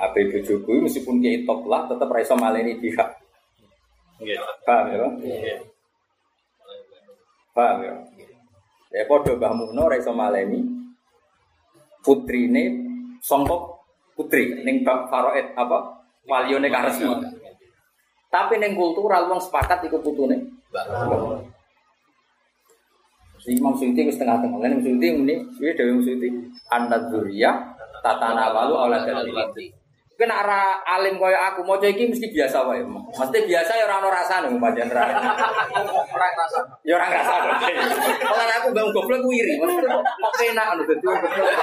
[0.00, 3.28] abe bujukul meskipun kayak top lah tetap raiso maleni pihak
[4.18, 4.42] Iya.
[4.66, 5.14] Paham ya, Bang?
[7.54, 7.94] Paham ya?
[8.88, 10.64] Ya padha Mbah Muno ra iso maleni
[12.00, 12.62] putrine
[13.20, 13.84] songkok
[14.16, 16.02] putri ning faraid apa?
[16.26, 17.06] Walione karesmi.
[18.28, 20.50] Tapi ning kultural wong sepakat iku putune.
[23.56, 24.58] Imam Suyuti wis tengah-tengah.
[24.60, 26.28] Lan Imam Suyuti muni, piye dhewe Imam Suyuti?
[26.68, 27.54] An-nadzuriyah
[28.04, 29.32] tatana walu ala dalil.
[30.18, 32.82] Kena arah alim kaya aku mau iki mesti biasa wae.
[32.82, 35.14] Mesti biasa ya ora ono rasane pancen ra.
[36.10, 36.58] Ora rasa.
[36.82, 37.50] Ya ora ngrasane.
[38.18, 39.54] Kalau aku bangun goblok ku iri.
[39.62, 39.78] Mesti
[40.58, 41.54] kok dadi wong goblok.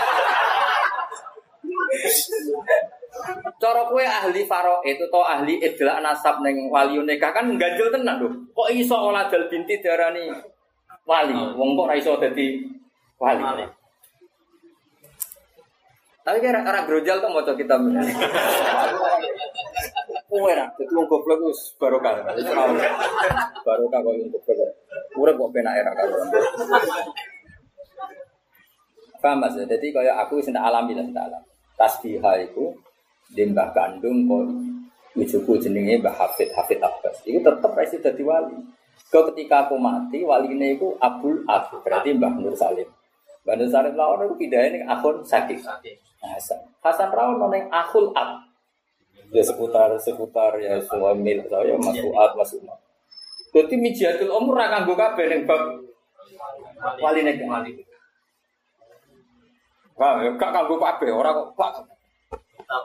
[3.60, 8.24] Cara kue ahli faro itu atau ahli idla nasab neng wali nikah kan ganjil tenan
[8.24, 8.32] lho.
[8.56, 10.32] Kok iso olah dal binti darani
[11.06, 11.34] wali?
[11.34, 12.66] Wong kok ora iso dadi
[13.22, 13.44] wali.
[16.26, 17.78] Tapi kira orang grojal tuh mau kita
[20.26, 22.26] Kue ra, jadi wong goblok wis barokah.
[23.62, 24.72] Barokah kok wong goblok.
[25.16, 26.18] Urip kok penak era karo.
[29.22, 29.58] Paham Mas?
[29.58, 31.50] Jadi kaya aku wis ndak alami lah, ndak alami.
[31.78, 32.74] Tasbihah itu
[33.30, 34.44] di mbah kandung kok
[35.16, 37.24] Ijuku jenenge Mbah Hafid Hafid Abbas.
[37.24, 38.60] Itu tetep resi dadi wali.
[39.14, 42.90] Kau ketika aku mati, wali ini aku Abdul Ab, berarti Mbah Nur Salim.
[43.48, 45.64] Mbah Nur Salim lawan aku pindahin ke akun sakit.
[46.26, 46.60] Hasan.
[46.82, 48.44] Hasan Rawon noneng akul Ab.
[49.30, 52.78] Ya seputar seputar ya semua mil saya Mas Fuad Mas Umar.
[53.56, 55.80] Jadi mijiatul umur ra kanggo kabeh ning bab
[57.00, 57.72] wali wali.
[59.96, 61.56] Wah, ya gak kanggo kabeh, ora kok.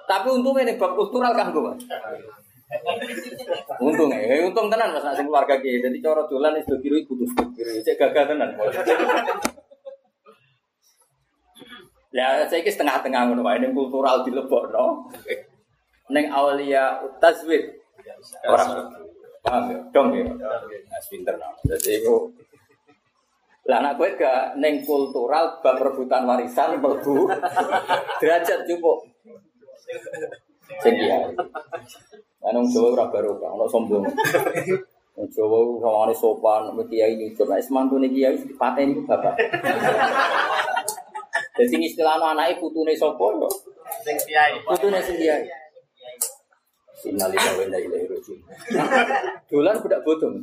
[0.06, 1.82] Tapi untungnya nih bab kultural kanggo, Mas.
[3.82, 5.82] Untungnya, ya, untung tenan Mas nasi keluarga ki.
[5.82, 7.82] Jadi cara wis do kiri kudu kiri.
[7.82, 8.54] Cek gagah tenan.
[12.10, 15.10] Ya, saya ki setengah-tengah ngono wae ning kultural dilebokno.
[16.10, 17.74] Ning aulia tazwid.
[18.46, 18.64] Ora.
[19.40, 19.78] Paham ya?
[19.90, 20.28] Dong ya.
[20.28, 21.54] Nah, pinter nah.
[21.64, 22.16] Jadi itu
[23.68, 27.28] lah anak gue gak neng kultural bab rebutan warisan mlebu
[28.18, 29.06] derajat cukup.
[30.78, 31.34] Sing kiai.
[32.40, 34.06] Lah nang Jawa ora barokah, ono sombong.
[35.18, 39.34] Wong Jawa sawane sopan, mek kiai nyucuk, nek semantune kiai dipateni ku bapak.
[41.58, 43.50] Jadi istilahno anake putune sapa yo?
[44.06, 44.56] Sing kiai.
[44.64, 45.44] Putune sing kiai.
[47.00, 48.40] Innalillahi wa inna ilaihi raji'un.
[49.48, 50.36] Dolan budak bodong.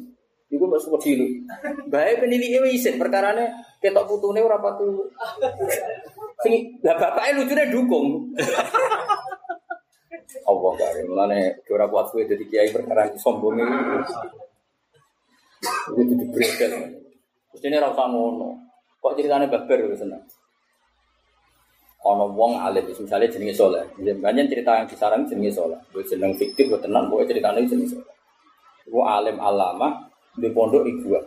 [0.49, 1.45] Iku mbok suwe cilik.
[1.85, 3.45] Bae penilike wis isin perkarane
[3.77, 5.05] ketok putune ora patu.
[6.41, 8.33] Sing lah bapake lucune dukung.
[10.47, 13.77] Allah kare mulane ora kuat kowe dadi kiai perkara sombong iki.
[15.91, 16.71] Iku kudu dibredel.
[17.51, 18.49] Mestine ora usah ngono.
[19.03, 20.23] Kok ceritane babar wis seneng.
[22.07, 23.83] Ana wong alim misalnya jenenge soleh.
[23.99, 25.75] Banyak cerita yang disarang jenenge soleh.
[25.91, 28.15] Gue jeneng fiktif, gue tenang, gue ceritanya jenenge soleh.
[28.87, 30.07] Gue alim alama
[30.39, 31.19] di pondok ibu.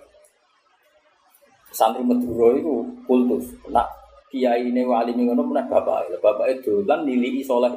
[1.68, 3.52] Santri Madura itu kultus.
[3.68, 3.84] Nak
[4.32, 6.16] kiai ini wali ngono pernah bapak.
[6.16, 7.68] Bapak itu dolan nilai soleh.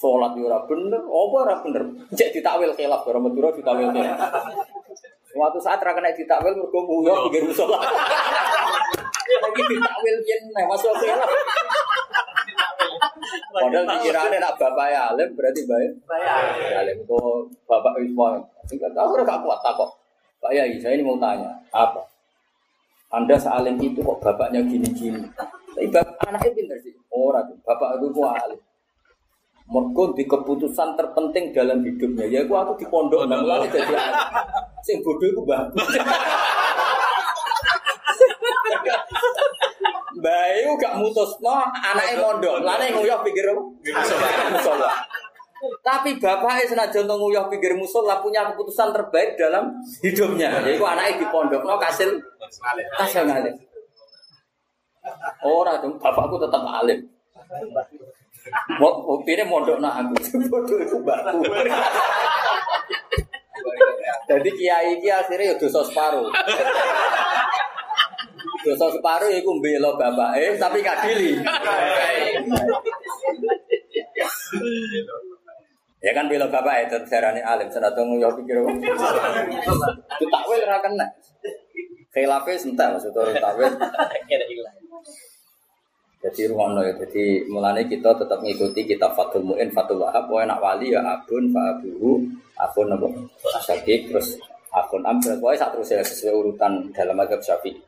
[0.00, 1.84] Sholat yo ora bener, apa ora bener?
[2.16, 4.16] Cek ditakwil khilaf karo Madura ditakwil khilaf.
[5.28, 7.76] Suatu saat ra kena ditakwil mergo nguyo pinggir musola.
[9.44, 11.28] Lagi ditakwil yen nek masuk khilaf.
[13.52, 15.92] Padahal pikirannya nak bapak ya alim berarti baik.
[16.80, 17.20] Alim itu
[17.68, 18.40] bapak Ismail.
[18.72, 19.90] Enggak tahu gak kuat tak kok.
[20.40, 22.00] Pak Yai, saya ini mau tanya apa?
[23.12, 25.28] Anda sealim itu kok bapaknya gini-gini.
[25.76, 26.96] Tapi bapak anaknya pintar sih.
[27.12, 28.60] Orang bapak itu kok alim.
[29.70, 32.26] Mergo di keputusan terpenting dalam hidupnya.
[32.26, 33.94] Ya aku aku di pondok nang mulane jadi.
[34.82, 35.86] Sing bodoh iku bagus.
[40.20, 44.92] Bayu gak mutus no anaknya mondok, lane nguyah pikir musola.
[45.80, 50.60] Tapi bapaknya senajan to nguyah pikir musola punya keputusan terbaik dalam hidupnya.
[50.60, 52.20] Yaitu anaknya di pondok no kasil
[53.00, 53.54] kasil ngalim.
[55.40, 57.08] Orang dong, bapakku tetap alim.
[59.26, 60.16] Pilih mondok nak aku,
[60.52, 61.44] bodoh itu baku.
[64.30, 66.26] Jadi kiai kiai akhirnya ya dosa separuh.
[68.64, 71.36] Dosa separuh iku mbela bapake tapi kadili.
[76.00, 78.56] Ya kan bela bapak itu darane alim senajan yo pikir.
[80.16, 81.06] Itu takwil ora kena.
[82.10, 83.68] Khilafe sentak maksudnya takwil.
[86.20, 90.60] Jadi ruang ya, jadi mulanya kita tetap mengikuti kita Fatul Mu'in, Fatul Wahab, pokoknya nak
[90.60, 92.20] wali ya abun, fa abuhu,
[92.60, 93.08] akun apa,
[93.56, 94.36] asyakik, terus
[94.68, 97.80] akun am, pokoknya saat terus ya sesuai urutan dalam agama syafi'i.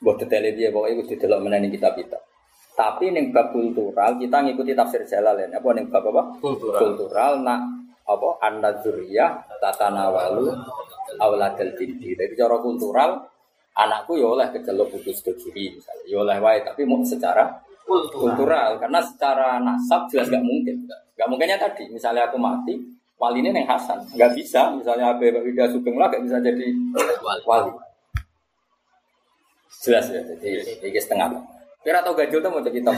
[0.00, 2.18] Buat detailnya dia pokoknya itu didelok menani kita kita.
[2.74, 5.52] Tapi neng bab kultural kita ngikuti tafsir Jalalain.
[5.54, 6.22] Apa neng bab apa?
[6.42, 6.80] Kultural.
[6.82, 7.60] Kultural nak
[8.04, 10.50] apa anda zuriyah tatanawalu
[11.22, 12.18] awladal binti.
[12.18, 13.22] Jadi cara kultural
[13.78, 16.04] anakku ya oleh kecelok putus kiri misalnya.
[16.04, 18.80] Ya oleh wae tapi mau secara kultural.
[18.80, 20.88] Karena secara nasab jelas gak mungkin.
[21.14, 22.74] Gak mungkinnya tadi misalnya aku mati
[23.14, 24.02] wali ini neng Hasan.
[24.12, 26.66] Nggak bisa misalnya Abe Wida Sugeng lah gak bisa jadi
[27.46, 27.70] wali.
[29.84, 31.28] Jelas ya jadi ini setengah.
[31.84, 32.96] Kira tau gajul tuh mau jadi kitab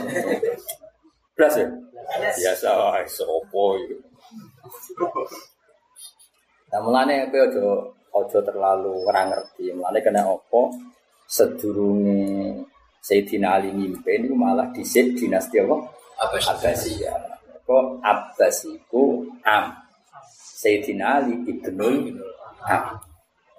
[1.35, 1.69] jelas ya?
[2.17, 3.99] Biasa wah sopo itu.
[6.71, 7.67] Nah mulane kowe ojo
[8.15, 9.75] ojo terlalu ora ngerti.
[9.75, 10.71] Mulane kena opo
[11.27, 12.63] sedurunge
[13.07, 15.79] Sayyidina Ali mimpin itu malah disik dinasti apa
[16.27, 17.39] Abbasiyah.
[17.63, 19.71] Kok Abbas iku am.
[20.59, 22.19] Sayyidina Ali ibnul
[22.67, 22.99] am.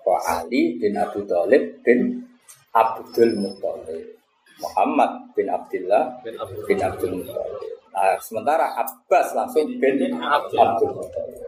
[0.04, 2.28] Kok Ali bin Abu Thalib bin
[2.76, 4.20] Abdul Muthalib.
[4.58, 7.72] Muhammad bin Abdullah Bin Abdul bin Abdul Muthalib.
[7.96, 11.40] Nah, sementara Abbas langsung bin Abdul Muthalib.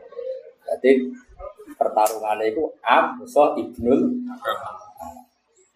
[0.64, 0.92] Jadi
[1.76, 4.24] pertarungannya itu Am, so Ibnul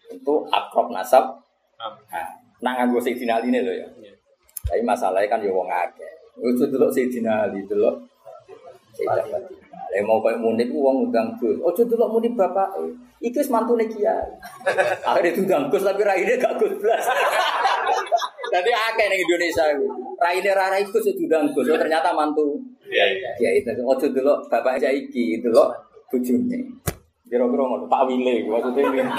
[0.08, 1.43] itu akrab nasab.
[1.84, 2.28] Nah,
[2.64, 3.88] nah nganggo Sayyidina Ali ini loh ya.
[4.00, 4.12] Iya.
[4.64, 6.12] Tapi masalahnya kan ya wong akeh.
[6.40, 8.00] Ojo delok Sayyidina Ali delok.
[9.04, 11.60] Lah mau koyo munib wong undang Gus.
[11.60, 12.72] Ojo delok munib bapak.
[13.20, 14.28] Iki wis mantune kiai.
[15.08, 17.04] Akhirnya diundang Gus tapi raine gak Gus blas.
[18.54, 19.86] Jadi akeh ning Indonesia iku.
[20.20, 21.68] Raine ra rai Gus diundang Gus.
[21.70, 22.58] Oh, ternyata mantu.
[22.84, 23.30] Iya, iya.
[23.38, 25.72] Kiai itu ojo delok bapak saiki delok
[26.12, 26.58] bojone.
[27.24, 29.10] Kira-kira ngono Pak Wile maksudnya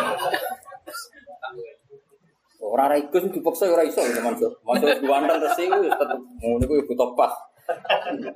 [2.66, 2.74] ini.
[2.74, 4.58] Ora ra ikut dipaksa ora iso ya Mansur.
[4.66, 7.34] Mansur diwanten resi ku tetep ngono ku butuh pas.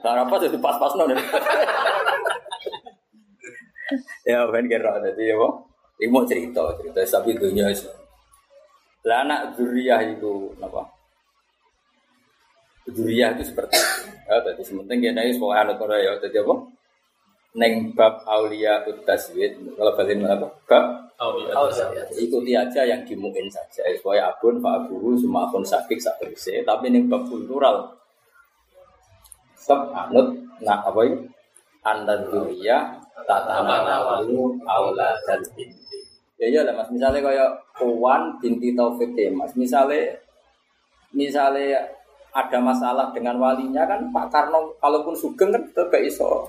[0.02, 1.10] Cara pas jadi pas-pasno.
[4.30, 5.38] ya ben kira dadi ya?
[6.00, 7.90] Iki mau cerita, cerita sapi dunia iso.
[9.04, 10.86] Lah anak zuriyah itu apa?
[12.90, 14.10] Zuriyah itu seperti itu.
[14.30, 16.56] Ya, tadi sementing kene wis pokoke anut ora ya dadi apa?
[17.58, 20.48] Neng bab aulia utaswid kalau balen apa?
[20.70, 21.09] Bab.
[22.16, 23.84] Ikuti aja yang dimungkin saja.
[24.00, 27.92] Supaya abun pak abuhu semua akun sakit sak bersih tapi ini bab kultural.
[29.60, 30.32] Stop anut
[30.64, 31.28] nah apa ini?
[31.84, 36.00] Anda dunia tata nawalu aula dan binti.
[36.40, 36.88] Ya iya lah mas.
[36.88, 39.52] Misalnya kayak Puan binti Taufik mas.
[39.60, 40.16] Misalnya
[41.12, 41.84] misalnya
[42.30, 46.46] ada masalah dengan walinya kan Pak Karno kalaupun sugeng kan tetap iso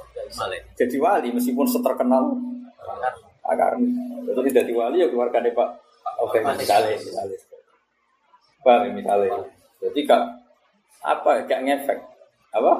[0.76, 2.36] jadi wali meskipun seterkenal
[3.46, 3.80] agar
[4.26, 5.68] itu tidak diwali ya keluarga Pak.
[6.20, 7.38] Oke misalnya misalnya.
[8.60, 9.40] Paham ya, misalnya.
[9.80, 10.22] Jadi gak
[11.00, 11.98] apa gak ngefek.
[12.52, 12.72] Apa?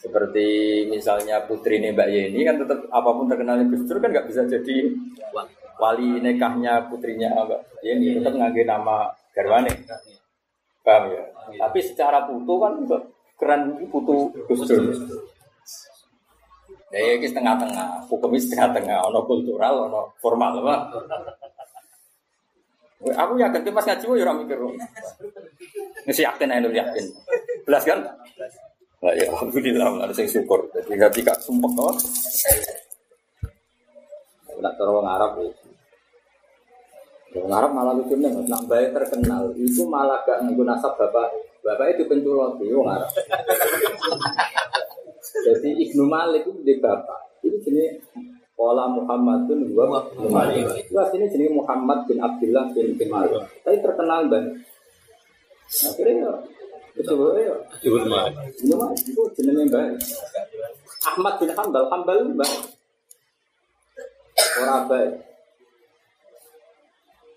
[0.00, 0.46] Seperti
[0.88, 4.46] misalnya putri ini Mbak Yeni kan tetap apa pun terkenalnya Gus Dur kan nggak bisa
[4.46, 4.76] jadi
[5.76, 6.22] wali.
[6.22, 9.72] nikahnya putrinya Mbak Yeni tetap ngangge nama garwane.
[10.80, 11.24] Paham ya?
[11.58, 12.72] Tapi secara putu kan
[13.36, 13.62] keren
[13.92, 14.84] putu Gus Dur
[16.94, 20.74] Ya ini setengah-tengah, hukumnya setengah-tengah, ono kultural, ono formal, apa?
[23.06, 24.58] Aku yakin tuh pas ngaji, ya orang mikir,
[26.06, 27.04] ngisi yakin aja yakin,
[27.66, 28.06] belas kan?
[29.02, 32.06] Nah, ya alhamdulillah, ada yang syukur, jadi nggak tidak sumpah kok.
[34.46, 35.50] Tidak terlalu Arab ya.
[37.36, 41.28] Orang Arab malah lucunya, nak baik terkenal, itu malah gak nganggo nasab bapak,
[41.60, 43.10] bapak itu penculot, itu orang Arab.
[45.34, 47.42] Jadi Ibnu Malik itu di bapak.
[47.42, 48.02] Itu jenis
[48.56, 50.00] Wala Muhammadun wa
[50.32, 50.64] Malik.
[50.80, 53.44] Itu aslinya jenis Muhammad bin Abdullah bin bin Malik.
[53.62, 54.54] Tapi terkenal banget.
[55.66, 56.32] Akhirnya ya,
[56.96, 57.12] itu
[57.42, 57.56] ya.
[57.82, 58.34] Sebut Malik.
[58.64, 59.98] Ibnu Malik itu jenisnya baik.
[61.06, 62.60] Ahmad bin Hambal, Hambal itu baik.
[64.56, 65.12] Orang baik.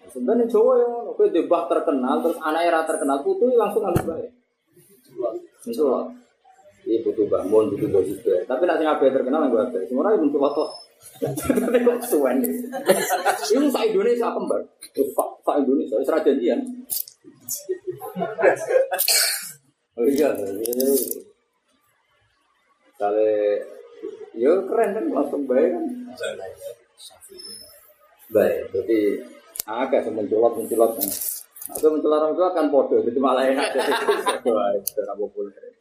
[0.10, 4.30] Sebenarnya Jawa yang oke debah terkenal, terus anaknya terkenal, putu langsung harus baik.
[5.68, 6.10] Misal
[6.88, 8.40] Iya butuh bangun, butuh bos juga.
[8.48, 9.80] Tapi nak sing abe terkenal yang gue abe.
[9.88, 10.66] Semua orang bentuk foto.
[11.20, 12.38] Tapi kok suwen.
[12.44, 14.62] Ini sa Indonesia kembar.
[15.44, 16.60] Sa Indonesia, serah janjian.
[20.00, 20.32] Oh iya,
[23.00, 23.32] Kale,
[24.36, 25.86] yo keren kan langsung baik kan.
[28.36, 29.00] Baik, jadi
[29.64, 31.08] agak semenculot menculot kan.
[31.72, 33.92] Atau menculot orang tua kan podo, jadi malah enak jadi
[34.52, 35.79] wah itu populer.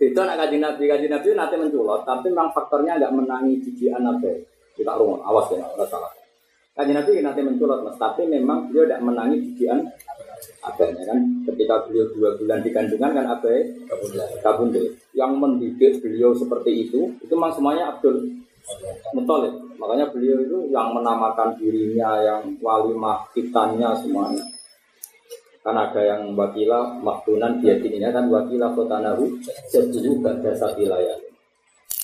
[0.00, 4.32] Itu nak kaji nabi, kaji nabi nanti menculot, tapi memang faktornya agak menangi jijian nabi.
[4.72, 6.08] Kita rumah, awas ya, nggak salah.
[6.72, 9.84] Kaji nabi nanti menculot, mas, tapi memang beliau tidak menangi jijian
[10.64, 11.20] abahnya kan.
[11.44, 13.60] Ketika beliau dua bulan di kandungan kan abai
[14.40, 14.88] kabundel.
[15.12, 18.24] Yang mendidik beliau seperti itu, itu memang semuanya Abdul
[19.12, 19.52] Muthalib.
[19.76, 24.44] Makanya beliau itu yang menamakan dirinya, yang walimah kitannya semuanya.
[25.60, 29.28] Kan ada yang wakila maktunan dia ini kan wakila kotanahu
[29.68, 31.20] setuju pada wilayah.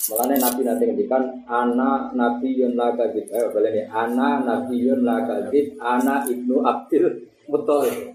[0.07, 3.27] Makanya Nabi nanti ngendikan ana Nabi yun la kadib.
[3.33, 5.75] Ayo boleh nih ana Nabi yun la kadib.
[5.83, 8.15] Ana ibnu Abdul Muthalib.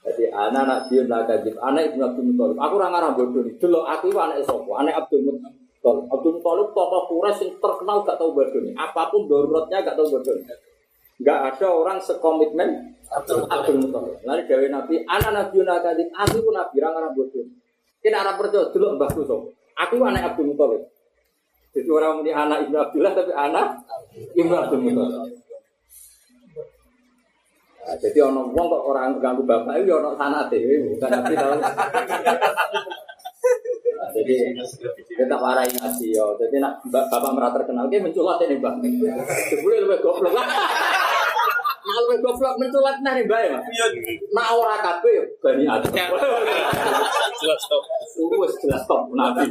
[0.00, 1.60] Jadi ana Nabi yun la kadib.
[1.60, 2.56] Ana ibnu Abdul Muthalib.
[2.56, 3.60] Aku orang arah bodoh nih.
[3.60, 4.72] Dulu aku itu anak sopo.
[4.80, 5.60] Anak Abdul Muthalib.
[5.84, 8.72] Abdul Muthalib tokoh Quraisy yang terkenal gak tahu bodoh nih.
[8.72, 10.48] Apa pun daruratnya gak tahu bodoh nih.
[11.20, 14.24] Gak ada orang sekomitmen Abdul Muthalib.
[14.24, 16.08] Lalu gawe Nabi, anak Nabi yun la kadib.
[16.16, 17.44] Aku pun Nabi orang arah bodoh.
[18.00, 19.52] Kita arah percaya dulu mbahku sopo.
[19.76, 20.82] Aku anak Abdul Muthalib.
[21.70, 23.66] Jadi orang ini anak Ibnu Abdullah tapi anak
[24.34, 25.38] Ibnu Abdul Muthalib.
[27.80, 31.58] Nah, jadi ono wong kok orang ganggu bapak itu ono sanate bukan nabi tahu.
[34.10, 34.34] Jadi
[35.16, 36.36] kita warai ngaji yo.
[36.36, 38.78] Jadi nak bap- bapak merata terkenal, dia menculat ini bang.
[39.48, 40.38] Sebelum lebih goblok
[41.90, 43.58] lebih goblok menculat nih mbak ya.
[44.34, 45.90] Nah ora kabeh yo bani adam.
[47.40, 47.82] Jelas stop.
[48.36, 49.48] Wes jelas top nabi.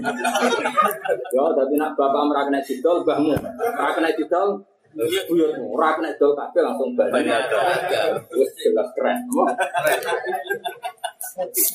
[1.34, 3.34] Yo, tapi nak bapak merah kena didol, mbahmu.
[3.58, 4.62] Ora kena didol,
[4.94, 5.74] buyutmu.
[5.74, 7.66] Ora kena kabeh langsung bani adam.
[8.30, 9.18] Wes jelas keren.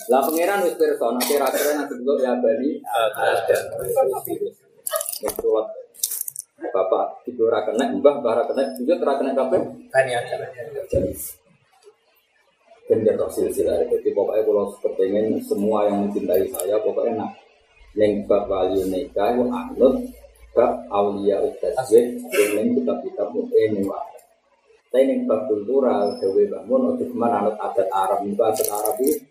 [0.07, 3.65] Lah pangeran wis pirsa, nek ora keren nanti dulu ya bani adam.
[3.83, 5.84] Wis sholat.
[6.73, 9.61] Bapak tidur ora kena, mbah mbah ora kena, buyut ora kena kabeh.
[12.85, 13.81] Bener toh silsilah.
[13.89, 17.33] Jadi pokoknya kalau kepengen semua yang mencintai saya Pokoknya nak
[17.97, 19.95] Neng bab wali nikah itu anut
[20.53, 24.23] Bab aulia utaswid Neng kitab-kitab mu'in yang wadah
[24.91, 28.21] Tapi neng bab kultural Dewi bangun Ojo ke mana anut adat Arab.
[28.27, 29.23] Itu adat Arab itu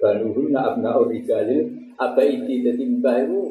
[0.00, 1.68] Banuhuna abna urijalil
[1.98, 3.41] Abaiti Jadi mbah itu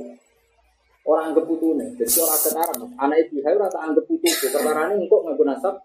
[1.11, 5.11] Orang anggap putune Jadi orang adat Arab Anak ibu saya rasa anggap putu Perkara ini
[5.11, 5.75] kok ngaku nasab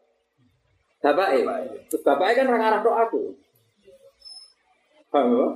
[1.03, 3.35] Bapaknya Terus bapaknya kan orang arah doa aku
[5.07, 5.47] Paham ya?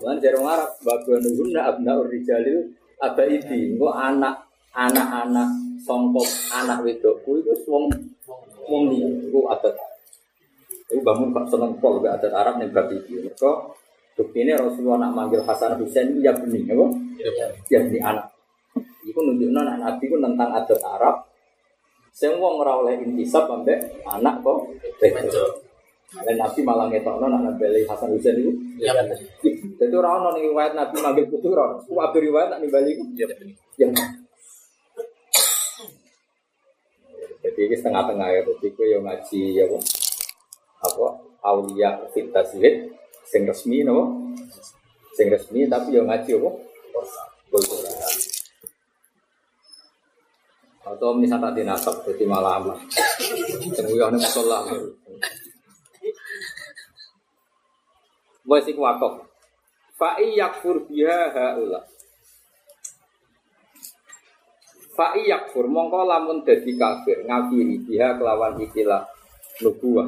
[0.00, 3.76] Lan dari orang Arab, babanuhunna abna urijalil abaidi.
[3.76, 5.48] Engko anak anak-anak
[5.84, 7.92] songkok anak wedokku itu wong
[8.66, 9.76] wong liya, iku adat.
[10.88, 13.22] Iku bangun gak seneng pol gak adat Arab ning bab iki.
[13.22, 13.76] Mergo
[14.16, 16.86] buktine Rasulullah nak manggil Hasan Husain ya bening, apa?
[17.70, 18.33] Ya bening anak.
[19.14, 21.22] Iku nunjukno anak Nabi ku tentang adat Arab.
[22.10, 24.74] Sing wong ora oleh intisab ambek anak kok.
[26.18, 28.50] Dan Nabi malah ngetokno nak nambeli Hasan Husain itu.
[29.78, 31.78] Jadi orang ono nih riwayat Nabi manggil putu ron.
[31.86, 33.06] Ku abe riwayat nak nimbali itu.
[33.78, 33.86] Ya.
[37.38, 38.40] Jadi ini setengah-tengah ya.
[38.50, 39.78] Jadi gue yang ngaji ya apa?
[40.90, 41.06] Apa?
[41.38, 42.90] Aulia fit taswid.
[43.30, 44.26] Sing resmi no?
[45.14, 46.50] Sing resmi tapi yang ngaji apa?
[46.50, 47.33] Kultural.
[50.94, 52.78] Atau misalnya tadi nasab, jadi malah aman.
[53.74, 54.62] Tenguyah nih musola.
[58.46, 59.26] Wes iku wakaf.
[59.98, 61.82] Fa yakfur biha haula.
[64.94, 69.02] Fa yakfur mongko lamun dadi kafir ngafiri biha kelawan ikilah
[69.66, 70.06] nubuwah.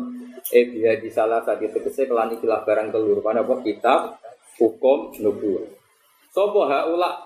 [0.55, 3.18] Eh biha di salah tadi tegese kelan ikilah barang telur.
[3.18, 4.22] Pada apa kitab
[4.62, 5.66] hukum nubuwah.
[6.30, 7.26] Sopo haula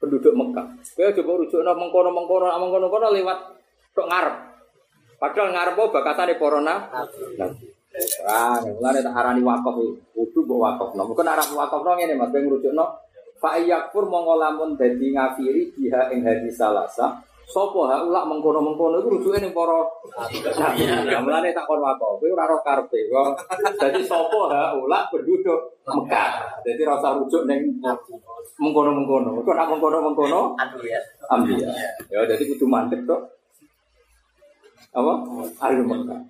[0.00, 0.66] penduduk Mekah.
[0.96, 3.38] Kowe coba rujuk nang mengkono-mengkono mengkono-kono lewat
[3.92, 4.36] tok ngarep.
[5.20, 7.68] Padahal ngarep bakatane para nabi.
[8.24, 9.76] Ah, mulane tak arani wakaf
[10.16, 11.02] kudu mbok wakafno.
[11.04, 12.84] Mungkin arah wakafno ngene Mas, ben ngrujukno
[13.36, 17.20] fa yakfur mongko lamun dadi ngafiri biha ing hadis salasa.
[17.50, 19.82] Sopo ha ulak mengkono-mengkono iku rujuke ning para
[20.54, 20.86] nabi.
[21.10, 22.22] Ya mulane tak kon wakaf.
[22.22, 23.10] Kowe ora roh karepe.
[23.74, 26.62] Dadi sopo ha ulak penduduk Mekah.
[26.62, 27.82] Dadi rasa rujuk ning
[28.62, 29.42] mengkono-mengkono.
[29.42, 30.54] Kok nak mengkono-mengkono
[31.26, 31.70] ambiya.
[32.06, 33.18] Ya dadi kudu mandek to.
[34.94, 35.12] Apa?
[35.58, 36.20] Ahli Mekah.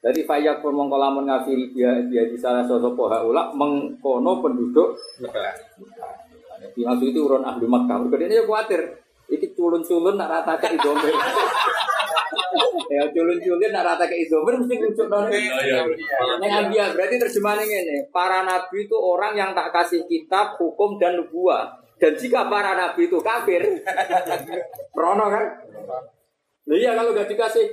[0.00, 4.96] Jadi fayak pun mongko lamun ngafiri dia dia di salah sosok poha ulak mengkono penduduk
[6.60, 8.00] Jadi maksud itu urun ahli Makkah.
[8.00, 9.09] Mereka ini ya khawatir.
[9.30, 11.14] Iki culun-culun nak rata ke idomir.
[12.94, 15.30] ya culun-culun nak rata ke idomir mesti rujuk nol.
[16.42, 17.96] Neng ambia berarti terjemahannya ini.
[18.10, 21.78] Para nabi itu orang yang tak kasih kitab, hukum dan nubuah.
[22.00, 23.62] Dan jika para nabi itu kafir,
[24.98, 25.44] Rono kan?
[26.66, 27.66] Lah iya kalau gak dikasih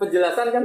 [0.00, 0.64] penjelasan kan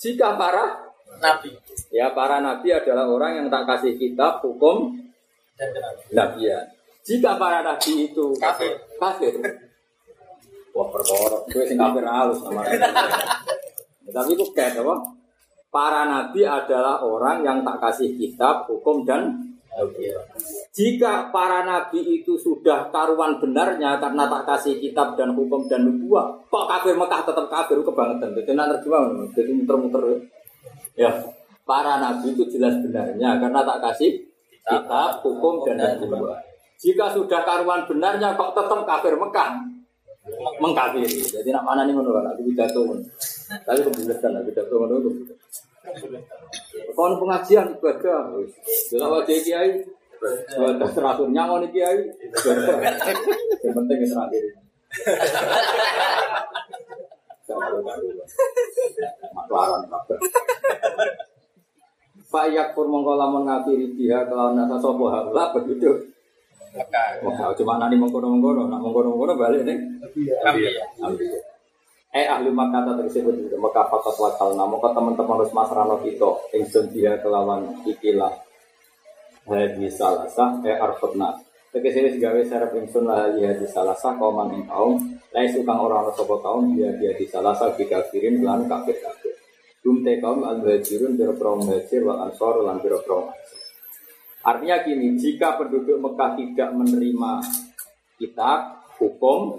[0.00, 0.86] jika para
[1.16, 1.54] Nabi.
[1.94, 4.92] ya para nabi adalah orang yang tak kasih kitab hukum
[5.56, 6.00] Dan kenapa?
[6.12, 6.66] nabian
[7.06, 8.74] jika para nabi itu Kafir.
[8.98, 9.32] kafir
[10.74, 12.66] wah perkara gue sing kafir halus sama
[14.10, 14.94] tapi itu kayak apa
[15.70, 19.46] para nabi adalah orang yang tak kasih kitab hukum dan
[20.72, 26.32] jika para nabi itu sudah taruhan benarnya karena tak kasih kitab dan hukum dan nubuah,
[26.48, 28.32] kok kafir Mekah tetap kafir kebangetan.
[28.32, 30.24] Jadi nak terjemah, jadi muter-muter.
[30.96, 31.12] Ya,
[31.68, 34.16] para nabi itu jelas benarnya karena tak kasih
[34.64, 36.40] kitab, hukum dan nubuah.
[36.76, 39.48] Jika sudah taruhan benarnya kok tetap kafir Mekah,
[40.60, 41.24] mengkafiri.
[41.24, 42.82] Jadi nak mana nih menurut aku pidato.
[43.64, 45.14] Tapi kebuletan, pidato menurut.
[46.92, 48.34] Kon pengajian ibadah,
[48.90, 49.70] jelas wajah kiai,
[50.92, 52.00] teratur nyangon nih kiai,
[53.62, 54.44] yang penting yang terakhir.
[59.30, 60.18] Maklaran kabar.
[62.26, 66.15] Fayak pur mongko lamun ngafiri dia kalau nasa sopo haula penduduk.
[67.24, 69.78] Wah, cuma nani mengkono mengkono, nak mengkono mengkono balik nih.
[70.44, 70.62] Nabi.
[71.00, 71.32] Ambil.
[72.16, 76.30] Eh ahli Makkah tak tersebut di Mekah fakat wakal namun kau teman-teman harus masrano kita.
[76.56, 78.32] Ingsun dia kelawan ikilah.
[79.46, 81.38] Hadi salasa eh arfutna
[81.70, 84.96] Tegese wis gawe serep ingsun lah ya di salasa kauman ing kaum.
[85.28, 86.72] Lai sukang orang ana sapa kaum?
[86.72, 89.36] Dia dia di salasa bi kafirin lan kafir kafir
[89.84, 93.28] Dum te kaum al muhajirun biro pro muhajir wal ansor lan biro pro
[94.46, 97.32] Artinya gini, jika penduduk Mekah tidak menerima
[98.14, 99.58] kitab, hukum,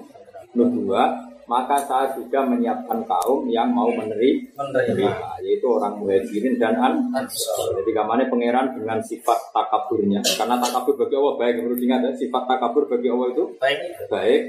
[0.55, 6.93] nubuah, maka saya juga menyiapkan kaum yang mau meneri- menerima, yaitu orang muhajirin dan an.
[7.11, 12.43] Jadi kamane pangeran dengan sifat takaburnya, karena takabur bagi Allah baik, menurut ingat ya, sifat
[12.47, 13.79] takabur bagi Allah itu Baik.
[14.07, 14.41] baik.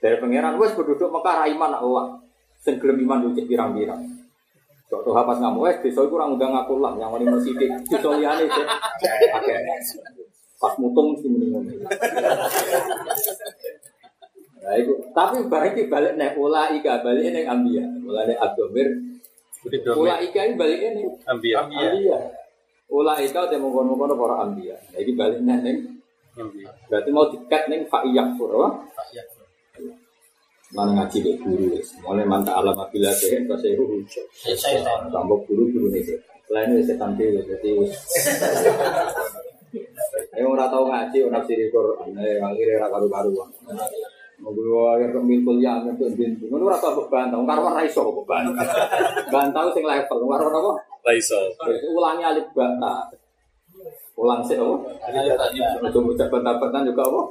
[0.00, 2.04] Dari pangeran, wes penduduk Mekah raiman Allah,
[2.60, 4.23] sing gelem iman cek pirang-pirang.
[4.94, 7.58] Kok tuh pas ngamu wes desa iku ora ngundang aku lah, yang wani masjid,
[7.90, 8.66] desa liyane cek.
[9.42, 9.54] Oke.
[10.62, 11.74] Pas mutung muni ngono.
[14.64, 14.94] Nah, itu.
[15.10, 17.84] Tapi bareng iki balik nek ula ika balik ning ambia.
[18.06, 18.88] Ula nek abdomir.
[19.92, 21.66] Ula ika iki balik ning Ambia.
[21.66, 22.18] ambia.
[22.88, 24.78] Ula ika te mongkon-mongkon para ambia.
[24.78, 25.98] Nah, iki balik ning
[26.38, 26.70] Ambia.
[26.90, 28.50] berarti mau dikat ning fa'iyak fur.
[30.74, 31.94] Mana ngaji deh guru wis.
[32.02, 33.86] Mulai manta alam apabila teh ke seru.
[34.58, 36.18] Saya Tambah guru guru nih sih.
[36.50, 37.94] Selain itu setan dewe jadi wis.
[40.34, 42.18] Ayo ora tau ngaji ora siri Quran.
[42.18, 43.48] Eh akhirnya ora karu-karuan.
[44.42, 46.50] Ngobrol akhir kemil kuliah untuk bintu.
[46.50, 47.38] Ngono ora tau bantah.
[47.38, 48.66] Wong karo ora iso kok bantah.
[49.34, 50.26] Bantah sing level.
[50.26, 50.72] Karo apa?
[51.54, 53.14] Terus Ulangi alif bata.
[54.18, 54.74] Ulang sih apa?
[55.86, 57.22] Untuk ucap bantah-bantah juga apa?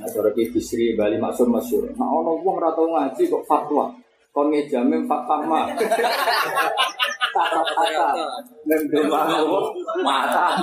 [0.00, 1.92] Nah, cara ki bisri Bali maksud masyur.
[1.92, 3.92] Nah, ono wong ora tau ngaji kok fatwa.
[4.32, 5.68] Kon ngejame fatwa mah.
[7.36, 8.08] Kata-kata.
[8.64, 9.12] Nembel
[10.00, 10.56] mata.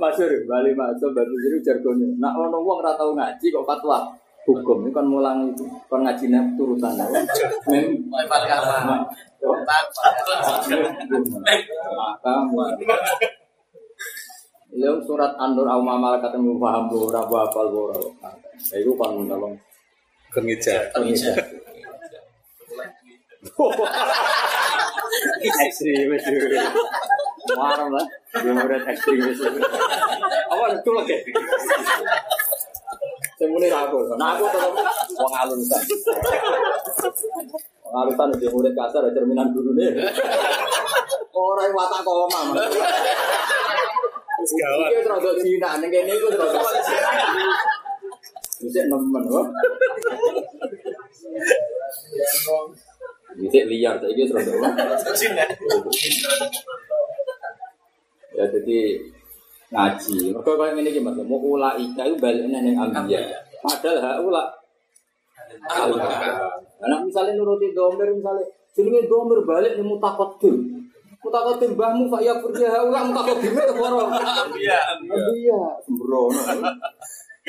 [0.00, 2.08] Masyur Bali maksud Bali jadi jargonnya.
[2.16, 4.08] Nah, ono wong ora tau ngaji kok fatwa.
[4.48, 5.60] Hukum ini kan mulang itu,
[5.92, 6.24] kan ngaji
[6.56, 6.96] turutan.
[7.68, 8.00] Mem
[14.78, 17.98] Lalu surat An-Nur au mamal ketemu paham ora apa apa ora.
[18.70, 19.58] Ya iku kan tolong
[20.30, 20.86] Kemeja.
[25.66, 26.24] ekstrim wis.
[27.58, 28.06] Marah lah.
[28.38, 29.40] Dia murid ekstrim wis.
[30.52, 31.16] Apa itu lagi?
[33.38, 34.74] Mulai aku, nah aku tetap
[35.14, 35.78] wong alusan.
[37.86, 39.94] Wong alusan dia murid kasar, cerminan dulu nih.
[41.30, 42.58] Orang watak koma.
[44.38, 44.88] Gawat.
[44.94, 46.54] Iki terus Cina, ning kene iku terus.
[48.58, 49.46] Bisa nemen kok.
[53.38, 55.20] Bisa liar, saya terus terus.
[58.38, 58.78] Ya jadi
[59.74, 60.30] ngaji.
[60.30, 61.22] Mereka kalau ini gimana?
[61.26, 63.18] Mau ula ika itu balik neng ambiya.
[63.58, 64.44] Padahal hak ula.
[66.78, 70.77] Anak misalnya nuruti domir misalnya, jadi domir balik nih mutakotim.
[71.18, 74.10] Mutakotim bahmu pak ya pergi hak ula mutakotim itu orang.
[74.54, 74.80] Iya.
[75.34, 76.40] Iya, sembrono.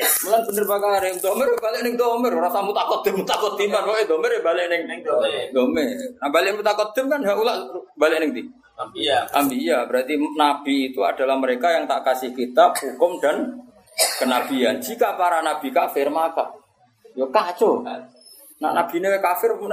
[0.00, 4.40] Mulan bener bakar yang domir balik neng domir, rasa mutakotim mutakotim kan, pokoknya domir ya
[4.40, 5.52] balik neng domir.
[5.52, 5.92] domir.
[6.18, 7.54] Nah balik mutakotim kan hak ula
[7.94, 8.42] balik neng di.
[8.96, 9.28] Iya.
[9.36, 13.60] Ambiya berarti nabi itu adalah mereka yang tak kasih kitab, hukum dan
[14.16, 14.80] kenabian.
[14.80, 16.48] Jika para nabi kafir maka
[17.12, 17.84] yo kacau.
[17.84, 19.68] Nah nabi ini kafir pun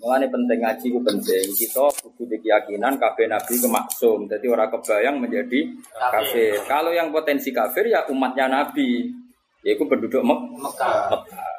[0.00, 1.46] Mengenai penting ngaji itu penting.
[1.52, 1.84] Kita
[2.16, 4.24] butuh keyakinan kafir nabi itu maksum.
[4.24, 5.60] Jadi orang kebayang menjadi
[5.92, 6.56] kafir.
[6.64, 9.12] Kalau yang potensi kafir ya umatnya nabi.
[9.60, 11.12] Yaitu penduduk Mek- Mekah.
[11.12, 11.52] Mekah.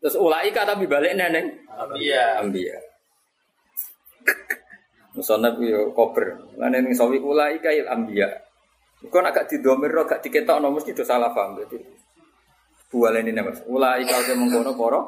[0.00, 1.44] Terus ulaika tapi balik neneng.
[2.00, 2.40] Iya.
[2.40, 2.80] Ambiya.
[5.12, 6.56] Musonab yo kober.
[6.56, 8.32] Lan ning sawi kula iki il ambiya.
[9.04, 11.76] Kok nak gak didomir gak diketokno mesti do salah paham dadi.
[12.88, 13.60] Bualene ini Mas.
[13.68, 15.00] Ula iki kaya mengkono para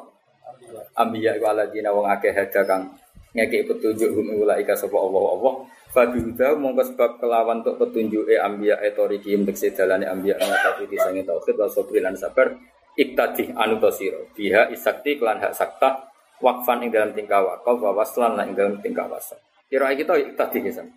[0.97, 2.93] ambiya iku aladina wong akeh hada kang
[3.37, 5.55] ngekek petunjuk hum ula ika sapa Allah Allah.
[5.93, 11.57] Fabi huda mongko sebab kelawan untuk petunjuke ambiya etoriki untuk sedalane ambiya ngatasi disange tauhid
[11.57, 12.53] wa sabri lan sabar
[12.97, 18.37] iktadi anu tosiro biha isakti kelan hak sakta wakfan ing dalam tingkah wakaf wa waslan
[18.37, 19.41] lan ing dalam tingkah wasal.
[19.69, 20.89] Kira kita tadi kesan.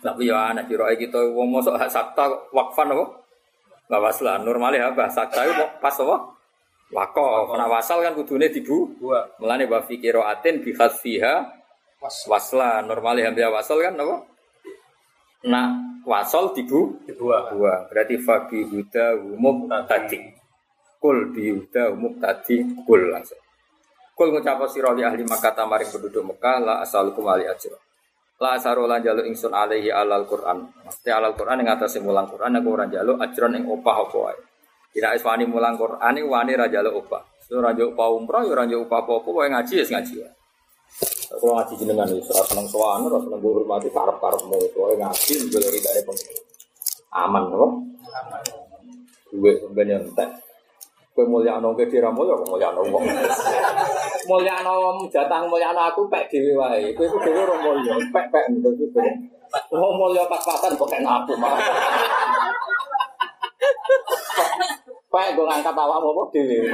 [0.00, 3.04] Tapi ya anak kira kita wong mosok hak sakta wakfan apa?
[3.92, 4.44] Wa waslan.
[4.44, 5.08] Normalnya apa?
[5.08, 5.44] Sakta
[5.80, 6.16] pas apa?
[6.94, 7.58] Wakaf.
[7.58, 8.94] Nah wasal kan kudune dibu.
[9.42, 11.50] Mulane wa fi qiraatin bi khasfiha
[12.30, 12.86] waslan.
[12.86, 14.16] Normalnya hamzah wasal kan apa?
[15.44, 17.50] Nah, wasal dibu dua.
[17.90, 20.22] Berarti fa bi huda umum tadi.
[21.02, 23.42] Kul bi huda umum tadi kul langsung.
[24.14, 27.74] Kul ngucap sira li ahli Makkah tamaring penduduk Mekah la asalukum ali ajra.
[28.38, 30.70] La asaru lan jalu ingsun alaihi alal Quran.
[30.86, 34.38] Mesti alal Quran ing atase mulang Quran aku ora jalu ajron ing opah apa wae.
[34.94, 37.18] Tidak es wani mulang Quran ini wani raja lo upah.
[37.50, 40.30] So raja upah umroh, ya raja upah apa-apa, wae ngaji ya ngaji ya.
[41.34, 44.78] Kalau ngaji jenengan itu serasa seneng sowan, serasa seneng gue hormati karep karep mau itu
[44.78, 46.38] wae ngaji, dari dari pengen
[47.10, 47.82] aman loh.
[49.34, 50.30] Gue sebenarnya entek.
[51.14, 53.02] Gue mulia nong ke dira mulia, kok mulia nong wong.
[54.30, 56.94] Nong jatah mulia aku pek dewi wae.
[56.94, 59.02] Gue itu dewi orang mulia, pek pek gitu.
[59.74, 61.54] Oh mulia pas-pasan kok kena aku mah.
[65.14, 66.66] Pak, gue ngangkat awak mau dewi.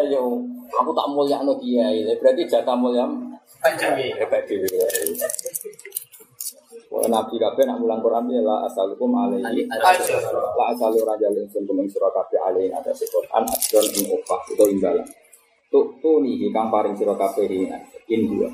[0.00, 0.40] Ayo,
[0.72, 2.08] aku tak mulia no kiai.
[2.16, 3.04] Berarti jatah mulia
[4.16, 4.80] hebat dewi.
[6.88, 9.68] Wah, Nabi kabeh nak mulang Quran ya la asalukum alaihi.
[10.56, 14.72] La asalu raja ingsun kumeng sira kabeh alaihi ada si Quran adon ing upah utawa
[14.72, 15.06] imbalan.
[15.68, 17.44] Tuk tuni kang paring sira kabeh
[18.08, 18.48] in dua.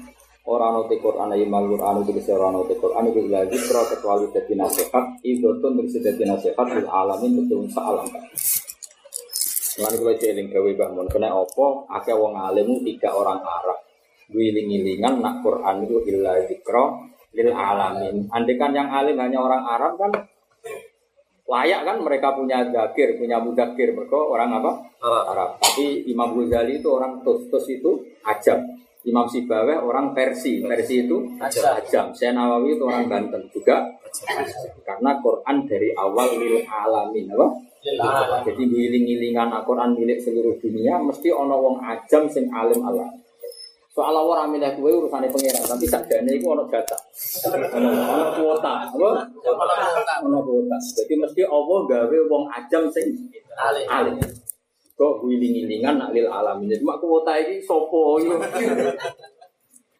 [0.49, 3.57] Ora ana te Quran ayi mal Quran itu bisa ora ana te Quran itu lagi
[3.61, 8.09] pro kecuali dadi nasihat idotun terus dadi nasihat fil alamin betul alam.
[9.81, 13.85] Lan kula celing gawe bangun kena opo akeh wong alim tiga orang Arab.
[14.33, 16.85] Wiling-wilingan nak Quran itu illa zikra
[17.37, 18.33] lil alamin.
[18.33, 20.11] Andai kan yang alim hanya orang Arab kan
[21.51, 24.73] layak kan mereka punya zakir, punya mudakir mereka orang apa?
[25.05, 25.59] Arab.
[25.61, 28.80] Tapi Imam Ghazali itu orang tus, tus itu ajam.
[29.09, 32.13] Imam Sibaweh orang Persi, Persi itu ajam.
[32.13, 33.89] Saya Nawawi itu orang Banten juga
[34.85, 37.49] karena Quran dari awal lil alamin apa?
[38.45, 43.09] Jadi wiling-wilingan Al-Quran milik seluruh dunia mesti ono wong ajam sing alim alam.
[43.91, 45.85] Soal Allah ora milih kowe urusane pangeran, tapi
[46.39, 47.01] iku ono jatah.
[47.75, 48.87] Ono ono kuota?
[50.23, 50.77] Ono kuota.
[50.79, 53.17] Jadi mesti Allah gawe wong ajam sing
[53.89, 54.15] alim.
[55.01, 56.77] Kok wiling-wilingan nak lil alamin.
[56.85, 58.37] Mak kuota iki sopo yo.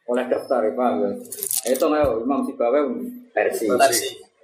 [0.05, 1.11] Oleh daftar ya, paham ya?
[1.73, 2.85] Itu ayo Imam Sibawe
[3.33, 3.65] versi.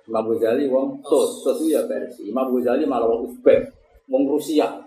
[0.06, 2.32] Imam Ghazali wong tos, tos itu ya versi.
[2.32, 3.68] Imam Ghazali malah wong Uzbek,
[4.08, 4.80] wong Rusia.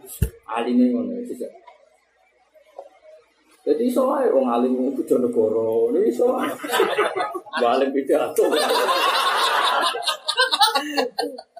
[0.49, 1.51] Alime ngono ya.
[3.69, 6.33] Jadi iso ae wong alim wong Bojonegoro, ini iso.
[7.61, 8.41] Balik pidato.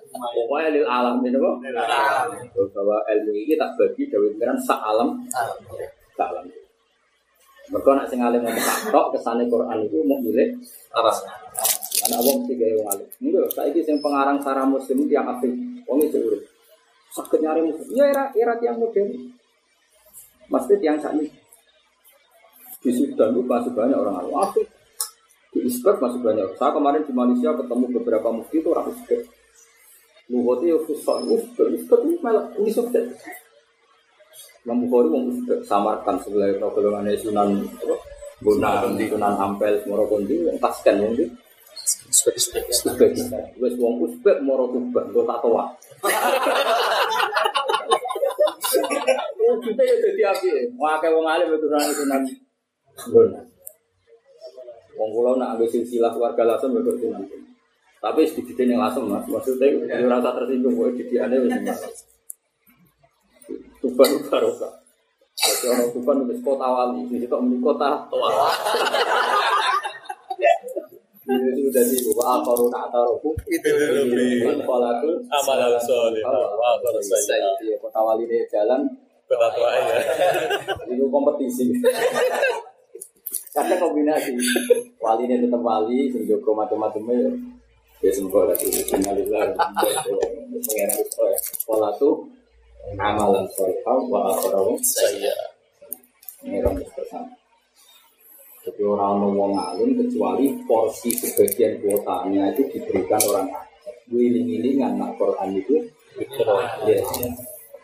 [0.10, 1.52] Pokoknya lil alam ini apa?
[2.74, 5.22] Bahwa ilmu ini tak bagi David Miran sak alam,
[6.18, 6.46] sak alam.
[7.70, 10.58] Mereka nak sing alim ngomong tok kesane Quran itu mau milik
[10.90, 11.22] Atas.
[12.10, 13.08] anak wong tiga wong alim.
[13.54, 15.54] Saya ini sing pengarang sarah muslim tiang apik,
[15.86, 16.42] wong itu urip.
[17.14, 19.14] Sakit nyari muslim, ya era era tiang modern.
[20.50, 21.30] Mesti tiang saat ini
[22.80, 24.66] di Sudan itu masih banyak orang alim
[25.50, 28.94] di Uzbek masih banyak saya kemarin di Malaysia ketemu beberapa mufti itu orang
[30.30, 31.68] Luhutnya ya Uzbek Uzbek
[32.06, 33.02] itu malah ini sukses
[34.62, 37.50] Imam Bukhari mau Uzbek samarkan sebelah golongan Sunan
[38.40, 41.26] Bonan, Sunan Ampel, Morokondi, yang taskan yang di
[42.08, 42.38] Uzbek
[43.58, 45.42] Wes wong Uzbek moro Tuban, gue tak
[49.50, 52.22] Oh, kita ya jadi api, wah kayak wong alim itu nanti sunan.
[54.94, 57.18] Wong kula nak ambil silsilah keluarga langsung ya.
[58.00, 61.52] Tapi sedikit yang langsung mas, maksudnya ya rasa tersinggung, gue didiannya wis
[63.80, 64.74] Tuban barokah.
[65.36, 67.90] Jadi orang Tuban wis kota wali, di situ menjadi kota.
[68.08, 68.40] Wali.
[71.30, 72.52] Ini sudah di bawah apa?
[72.58, 75.14] Runa atau ruku Itu lebih Kepala itu.
[75.30, 76.26] Amal soleh.
[76.26, 78.82] Wah, kalau saya Kota wali ini jalan.
[79.30, 80.02] Kota tua ya.
[80.90, 81.70] itu kompetisi.
[83.54, 84.34] Kadang kombinasi.
[84.98, 87.30] Wali ini tetap wali, sing joko macam-macamnya
[88.00, 88.68] ya sembah lagi.
[88.72, 89.56] Innalillah.
[90.60, 91.20] Pengen itu
[91.64, 92.28] Pola tuh
[92.98, 95.36] amalan solehah wa akhirahu Saya.
[96.40, 97.28] ini rambut bersama.
[98.64, 103.48] Jadi orang mau ngalim kecuali porsi sebagian kuotanya itu diberikan orang.
[104.10, 105.84] Wiling-wilingan nak Quran itu
[106.88, 107.04] ya.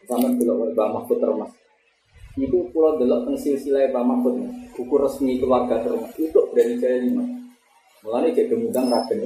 [0.08, 1.52] Sama dulu Mbak Mahfud termas.
[2.36, 4.36] Itu pulau delok teng silsilah Mbak Mahfud.
[4.76, 7.24] Buku resmi keluarga termas itu dari jaya lima.
[8.06, 9.20] Mulanya kayak gemudang raden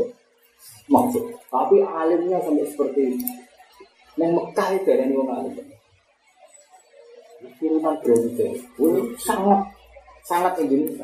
[0.89, 1.25] Mahfud.
[1.49, 3.27] Tapi alimnya sampai seperti itu.
[4.19, 5.55] Yang Mekah itu ada orang alim.
[7.59, 8.51] Turunan Brunei.
[8.55, 9.59] Ini sangat
[10.23, 11.03] sangat Indonesia.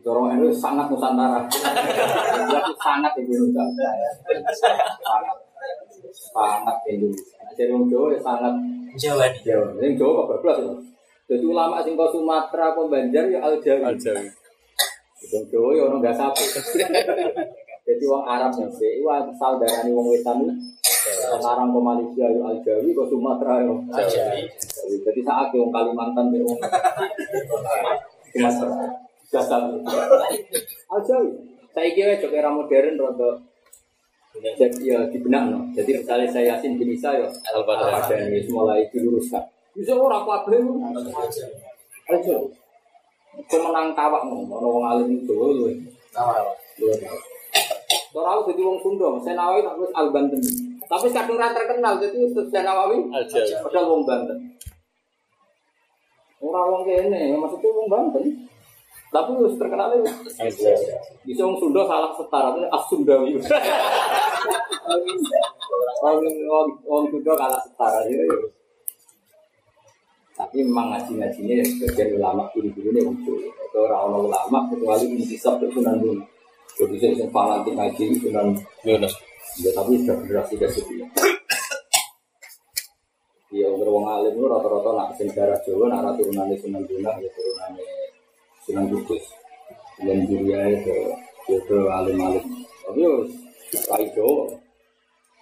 [0.00, 1.44] Dorong itu sangat Nusantara.
[1.50, 3.90] Itu sangat Indonesia.
[4.54, 5.36] Sangat
[6.32, 7.38] sangat Indonesia.
[7.58, 8.54] Jadi orang Jawa ya sangat
[8.96, 9.66] Jawa Jawa.
[9.82, 10.74] Yang Jawa kok berblas itu.
[11.30, 13.82] Jadi ulama sing kau Sumatera, kau Banjar ya Al Jawi.
[13.86, 14.26] Aljawi.
[15.30, 16.42] Yang Jawa ya orang gak sapu.
[17.90, 20.38] Jadi orang Arab yang sih, wah saudara nih orang Wetan
[21.10, 23.66] sekarang ke Malaysia ya Al Jawi, ke Sumatera
[24.06, 24.46] Jawi.
[25.02, 26.70] Jadi saat yang Kalimantan ya orang
[28.30, 28.86] Sumatera.
[29.34, 29.56] Jasa
[30.86, 31.30] Al Jawi.
[31.70, 33.30] Saya kira juga era modern rada
[34.30, 35.66] Jadi ya di benak no.
[35.74, 39.42] Jadi misalnya saya Yasin bin Isa ya Al-Badani mulai diluruskan.
[39.74, 40.62] Bisa orang kabeh
[42.10, 42.36] aja.
[43.46, 45.70] Kau menang mau, mau wong alim itu lu.
[48.10, 50.42] Ora aku jadi wong Sunda, saya Nawawi tak terus Al Banten.
[50.90, 52.18] Tapi kadang ra terkenal jadi
[52.50, 53.06] saya Nawawi
[53.62, 54.38] padahal wong Banten.
[56.42, 58.50] Ora wong kene, maksudnya wong Banten.
[59.10, 60.06] Tapi wis terkenal itu.
[60.38, 60.70] Aja.
[61.22, 63.30] Bisa wong Sunda salah setara itu as Sundawi.
[66.86, 68.26] Wong Sunda kalah setara itu.
[70.34, 73.50] Tapi memang ngaji-ngajinya sebagian ulama guru-guru ini wong Sunda.
[73.50, 76.39] Itu orang ulama kecuali intisab ke Sunan Gunung.
[76.80, 78.56] Jadi saya fanatik ngaji Sunan
[78.88, 79.12] Yunus.
[79.60, 81.04] Ya tapi sudah generasi ke sepuluh.
[83.50, 87.18] Iya, untuk wong alim itu rata-rata nak sing darah Jawa, nak rata turunannya Sunan Gunung,
[87.18, 87.86] ya turunannya
[88.62, 89.24] Sunan Kudus.
[90.00, 90.94] Dan Julia itu,
[91.50, 92.46] ya itu alim-alim.
[92.86, 93.12] Tapi ya,
[93.90, 94.54] Rai Jawa.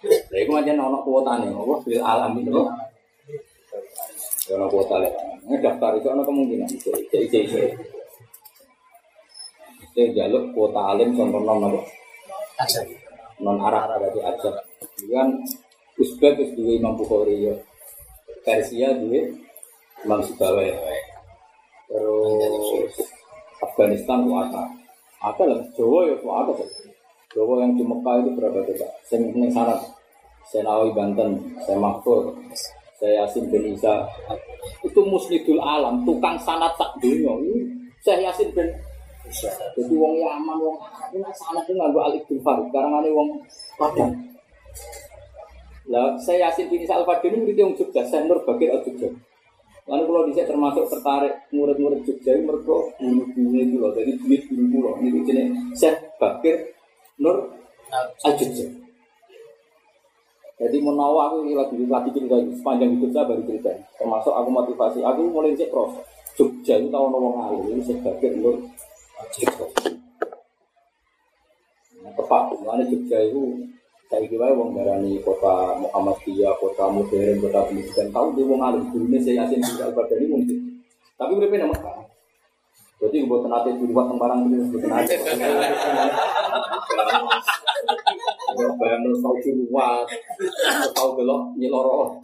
[0.09, 2.67] Lah itu aja ono kuota nih, apa fil alam itu kok.
[4.49, 5.13] Ya ono kuota lah.
[5.45, 6.69] Ini daftar itu ono kemungkinan.
[6.71, 7.61] Itu, itu, itu,
[9.93, 11.81] Itu jaluk kuota alim contoh non apa?
[13.39, 14.51] non Arab berarti aja.
[14.99, 15.29] Ini kan
[15.99, 17.55] Uzbek itu dua Imam Bukhari ya.
[18.43, 19.19] Persia dua
[20.07, 20.71] Imam Sibawai.
[21.89, 22.93] Terus
[23.59, 24.63] Afghanistan itu ada.
[25.19, 26.69] Ada lah, Jawa ya ada tuh.
[27.35, 28.87] Jawa yang di Mekah itu berapa coba?
[29.03, 29.81] Saya ini syarat.
[30.49, 31.29] Saya Nawawi Banten,
[31.61, 32.33] saya Mahfud,
[32.97, 34.01] saya Yasin bin Isa.
[34.81, 37.29] Itu musnidul alam, tukang sanat tak dunia.
[38.01, 38.65] Saya Yasin bin
[39.29, 42.65] jadi wong Yaman, wong Arab ini sana itu alif bin Farid.
[42.73, 43.29] Sekarang ada wong
[43.77, 44.13] Padang.
[45.89, 49.09] Lah saya Yasin bin Isa Al Fadil ini wong Jogja, saya Nur Bakir Al Jogja.
[49.89, 54.77] Lalu kalau di termasuk tertarik murid-murid Jogja ini mereka bulu-bulu itu loh, jadi duit bulu
[54.85, 54.93] loh.
[55.01, 56.73] Ini jenis saya Bakir
[57.21, 57.53] Nur
[58.25, 58.65] Al Jogja.
[60.59, 62.51] Jadi mau nawa aku lagi lagi cerita ini.
[62.51, 63.71] sepanjang hidup saya baru cerita.
[63.71, 63.83] ini.
[63.95, 66.03] Termasuk aku motivasi, aku mulai cek proses.
[66.39, 68.55] Jogja itu tahu nawang alim ini Bakir Nur
[71.99, 73.67] Nah, tepat, mana Jogja itu
[74.09, 78.07] saya kira wong darani kota Muhammadiyah, kota modern, kota pendidikan.
[78.09, 80.57] Tahu dia wong alim gurunya saya yasin di al badani mungkin.
[81.19, 81.99] Tapi mereka nama Mekah.
[82.99, 85.15] Jadi buat tenate di luar tembarang itu buat tenate.
[88.79, 90.07] Bayang lu tahu ciluat,
[90.95, 92.17] tahu belok nyeloro.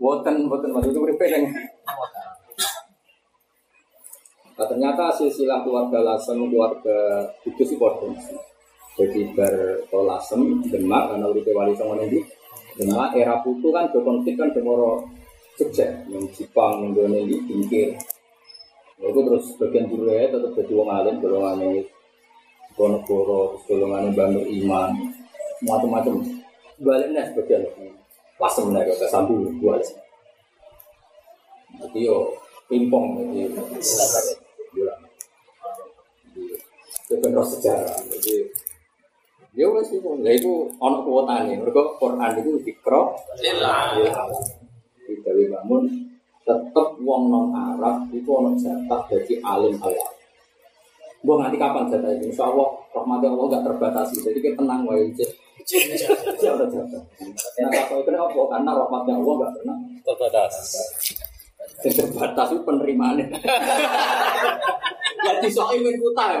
[0.00, 1.44] Boten, boten, maksud itu mereka yang
[4.58, 8.16] Nah, ternyata silsilah keluarga Lasem, keluarga itu sih kodong.
[8.98, 12.20] Jadi bertolasem, demak, karena udah wali sama nanti.
[12.76, 15.06] Demak, era putu kan berkonflik kan demoro
[15.56, 17.96] Jogja, yang Jepang, yang Indonesia, Bingkir.
[19.00, 21.80] Itu terus bagian dulu ya, tetap jadi wong alim, golongan ini
[22.76, 24.92] Bonegoro, terus golongan Bandung Iman,
[25.64, 26.20] macam-macam.
[26.80, 27.64] Baliknya sebagian
[28.40, 29.80] Lasem, nah, kata sambil dua.
[31.80, 32.36] Jadi yo,
[32.70, 33.50] pimpong, jadi.
[37.10, 37.98] Itu roh sejarah.
[38.06, 38.46] Jadi
[39.58, 41.58] ya wes itu, ya itu ono kuota nih.
[41.58, 43.50] Mereka Quran itu dikro, di
[45.26, 45.90] Dewi Bangun
[46.46, 50.12] tetap wong non Arab itu ono jatah jadi alim alam.
[51.20, 52.32] Gue nanti kapan jatah ini?
[52.32, 54.24] Insya Allah rahmat Allah gak terbatasi.
[54.24, 55.12] Jadi kita tenang wae.
[55.68, 57.02] Siapa jatah?
[57.60, 58.40] Nah, apa itu apa?
[58.48, 60.56] Karena rahmatnya Allah gak pernah Terbatas.
[61.84, 63.26] Yang terbatas itu penerimaannya.
[65.24, 66.40] ya disoi min kuta.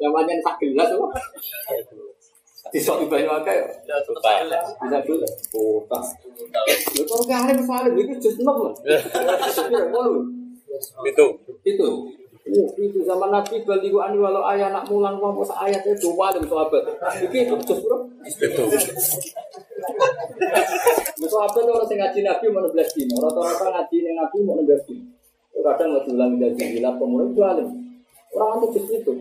[0.00, 1.06] Yang banyak sak gelas apa?
[2.70, 3.54] Disoi banyak akeh.
[3.86, 3.96] ya.
[4.06, 4.30] Tuta.
[4.82, 5.26] Bisa dulu.
[5.50, 5.98] Kuta.
[6.98, 8.74] Lu kok gak ada misalnya itu just enam lah.
[8.86, 8.98] Ya.
[11.06, 11.26] Itu.
[11.66, 11.88] Itu.
[12.48, 16.84] Itu zaman Nabi baliku ani walau ayah nak mulang wong posa ayat itu dan sahabat.
[17.20, 18.08] Iki itu just bro.
[18.24, 18.64] Itu.
[21.20, 23.20] Itu apa tuh orang sing ngaji Nabi mau 16 dino.
[23.20, 25.04] Rata-rata ngaji ning Nabi mau 16 dino.
[25.60, 27.68] Kadang nggak diulang dari sembilan pemuda itu alim.
[28.32, 29.12] Orang itu justru itu.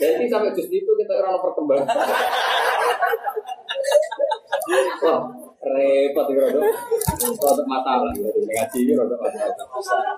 [0.00, 1.86] Jadi sampai justru itu kita orang perkembangan.
[5.04, 5.20] Wah,
[5.60, 6.64] repot itu rodok.
[7.36, 8.08] Rodok masalah.
[8.16, 10.16] Ngaji ini rodok masalah.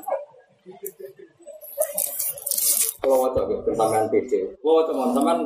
[3.01, 4.61] Kalau wajah gitu, tentang PC.
[4.61, 5.39] Wajah teman-teman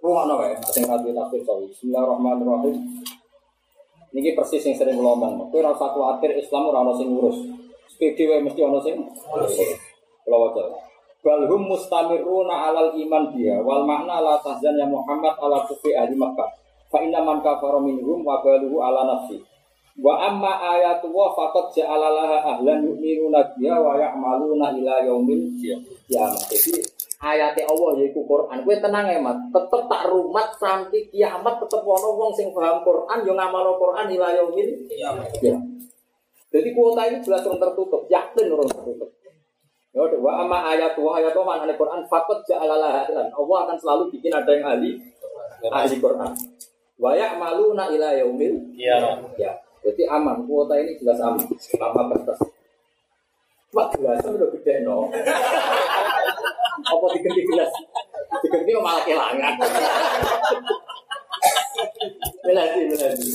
[0.00, 1.68] rumah no ya, yang radio tafsir sorry.
[1.68, 2.76] Bismillahirrahmanirrahim.
[4.12, 5.52] Ini persis yang sering ngomong.
[5.52, 5.92] Kowe ora usah
[6.24, 7.38] Islam ora ono sing ngurus.
[7.92, 9.56] Sepedi wae mesti ono sing ngurus.
[10.24, 10.68] Kalau wajah.
[11.22, 16.50] Bal mustamiruna alal iman dia wal makna la tahzan ya Muhammad ala kufi ahli Makkah.
[16.90, 19.38] Fa inna man kafara minhum wa baluhu ala nafsi.
[20.02, 26.42] Wa amma ayatu wa faqad ja'ala laha ahlan yu'minuna biha wa ya'maluna ila yaumil qiyamah.
[26.48, 26.80] Jadi
[27.22, 28.66] ayate Allah yaiku Quran.
[28.66, 29.38] Kowe tenang ya, Mat.
[29.54, 34.28] Tetep tak rumat sampai kiamat tetep ana wong sing paham Quran yo ngamal Quran ila
[34.34, 35.56] yaumil ya.
[36.52, 39.08] Jadi kuota ini jelas orang tertutup, yakin orang tertutup.
[39.92, 40.20] Ya, udah.
[40.20, 44.48] wa amma ayat wa ayat wa mana Quran fakot ja'alalah Allah akan selalu bikin ada
[44.52, 44.96] yang ahli
[45.68, 46.32] ahli Quran.
[47.00, 49.20] Wa ya'maluna ila yaumil Iya.
[49.40, 49.52] ya.
[49.82, 52.38] Jadi aman, kuota ini jelas aman selama batas.
[53.72, 55.08] Wah, gelasnya udah gede no.
[56.82, 57.72] Apa diganti gelas?
[58.42, 59.54] Diganti malah kelangan.
[62.42, 63.28] Melati, melati.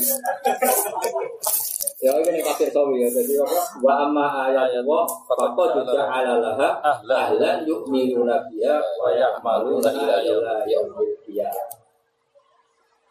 [1.97, 3.09] Ya ini kafir sawi ya.
[3.09, 3.59] Jadi apa?
[3.81, 6.69] Wa amma ayat wa faqad ja'ala laha
[7.09, 10.21] ahlan yu'minuna biha wa ya'maluna ila
[10.69, 11.67] yaumil qiyamah.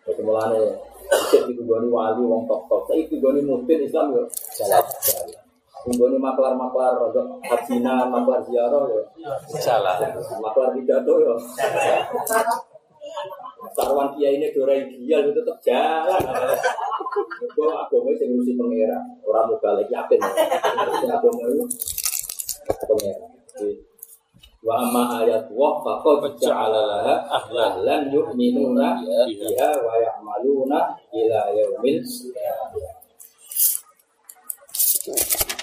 [0.07, 0.63] Jadi mulane
[1.35, 2.87] cek digoni wali wong tok-tok.
[2.87, 4.23] Saiki digoni mungkin Islam yo
[4.55, 4.87] jalan.
[5.87, 9.01] Digoni maklar-maklar rodok hajina, maklar ziarah yo
[9.63, 9.95] Salah.
[10.43, 11.35] maklar pidato yo.
[13.77, 16.23] Sarwan kiai ini dora ideal itu tetap jalan.
[17.55, 20.19] Gue agama sing ngurusi pangeran, orang muka lagi yakin.
[21.01, 21.65] Sing agama itu
[22.67, 23.31] pangeran.
[23.55, 23.73] Jadi,
[24.67, 32.91] Wa amma ayat wa faqad ja'ala laha ahlan yu'minuna biha wa ya'maluna ila yaumil qiyamah.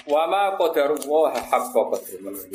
[0.04, 2.48] Wa ma qadarullah haqqa qadri menurut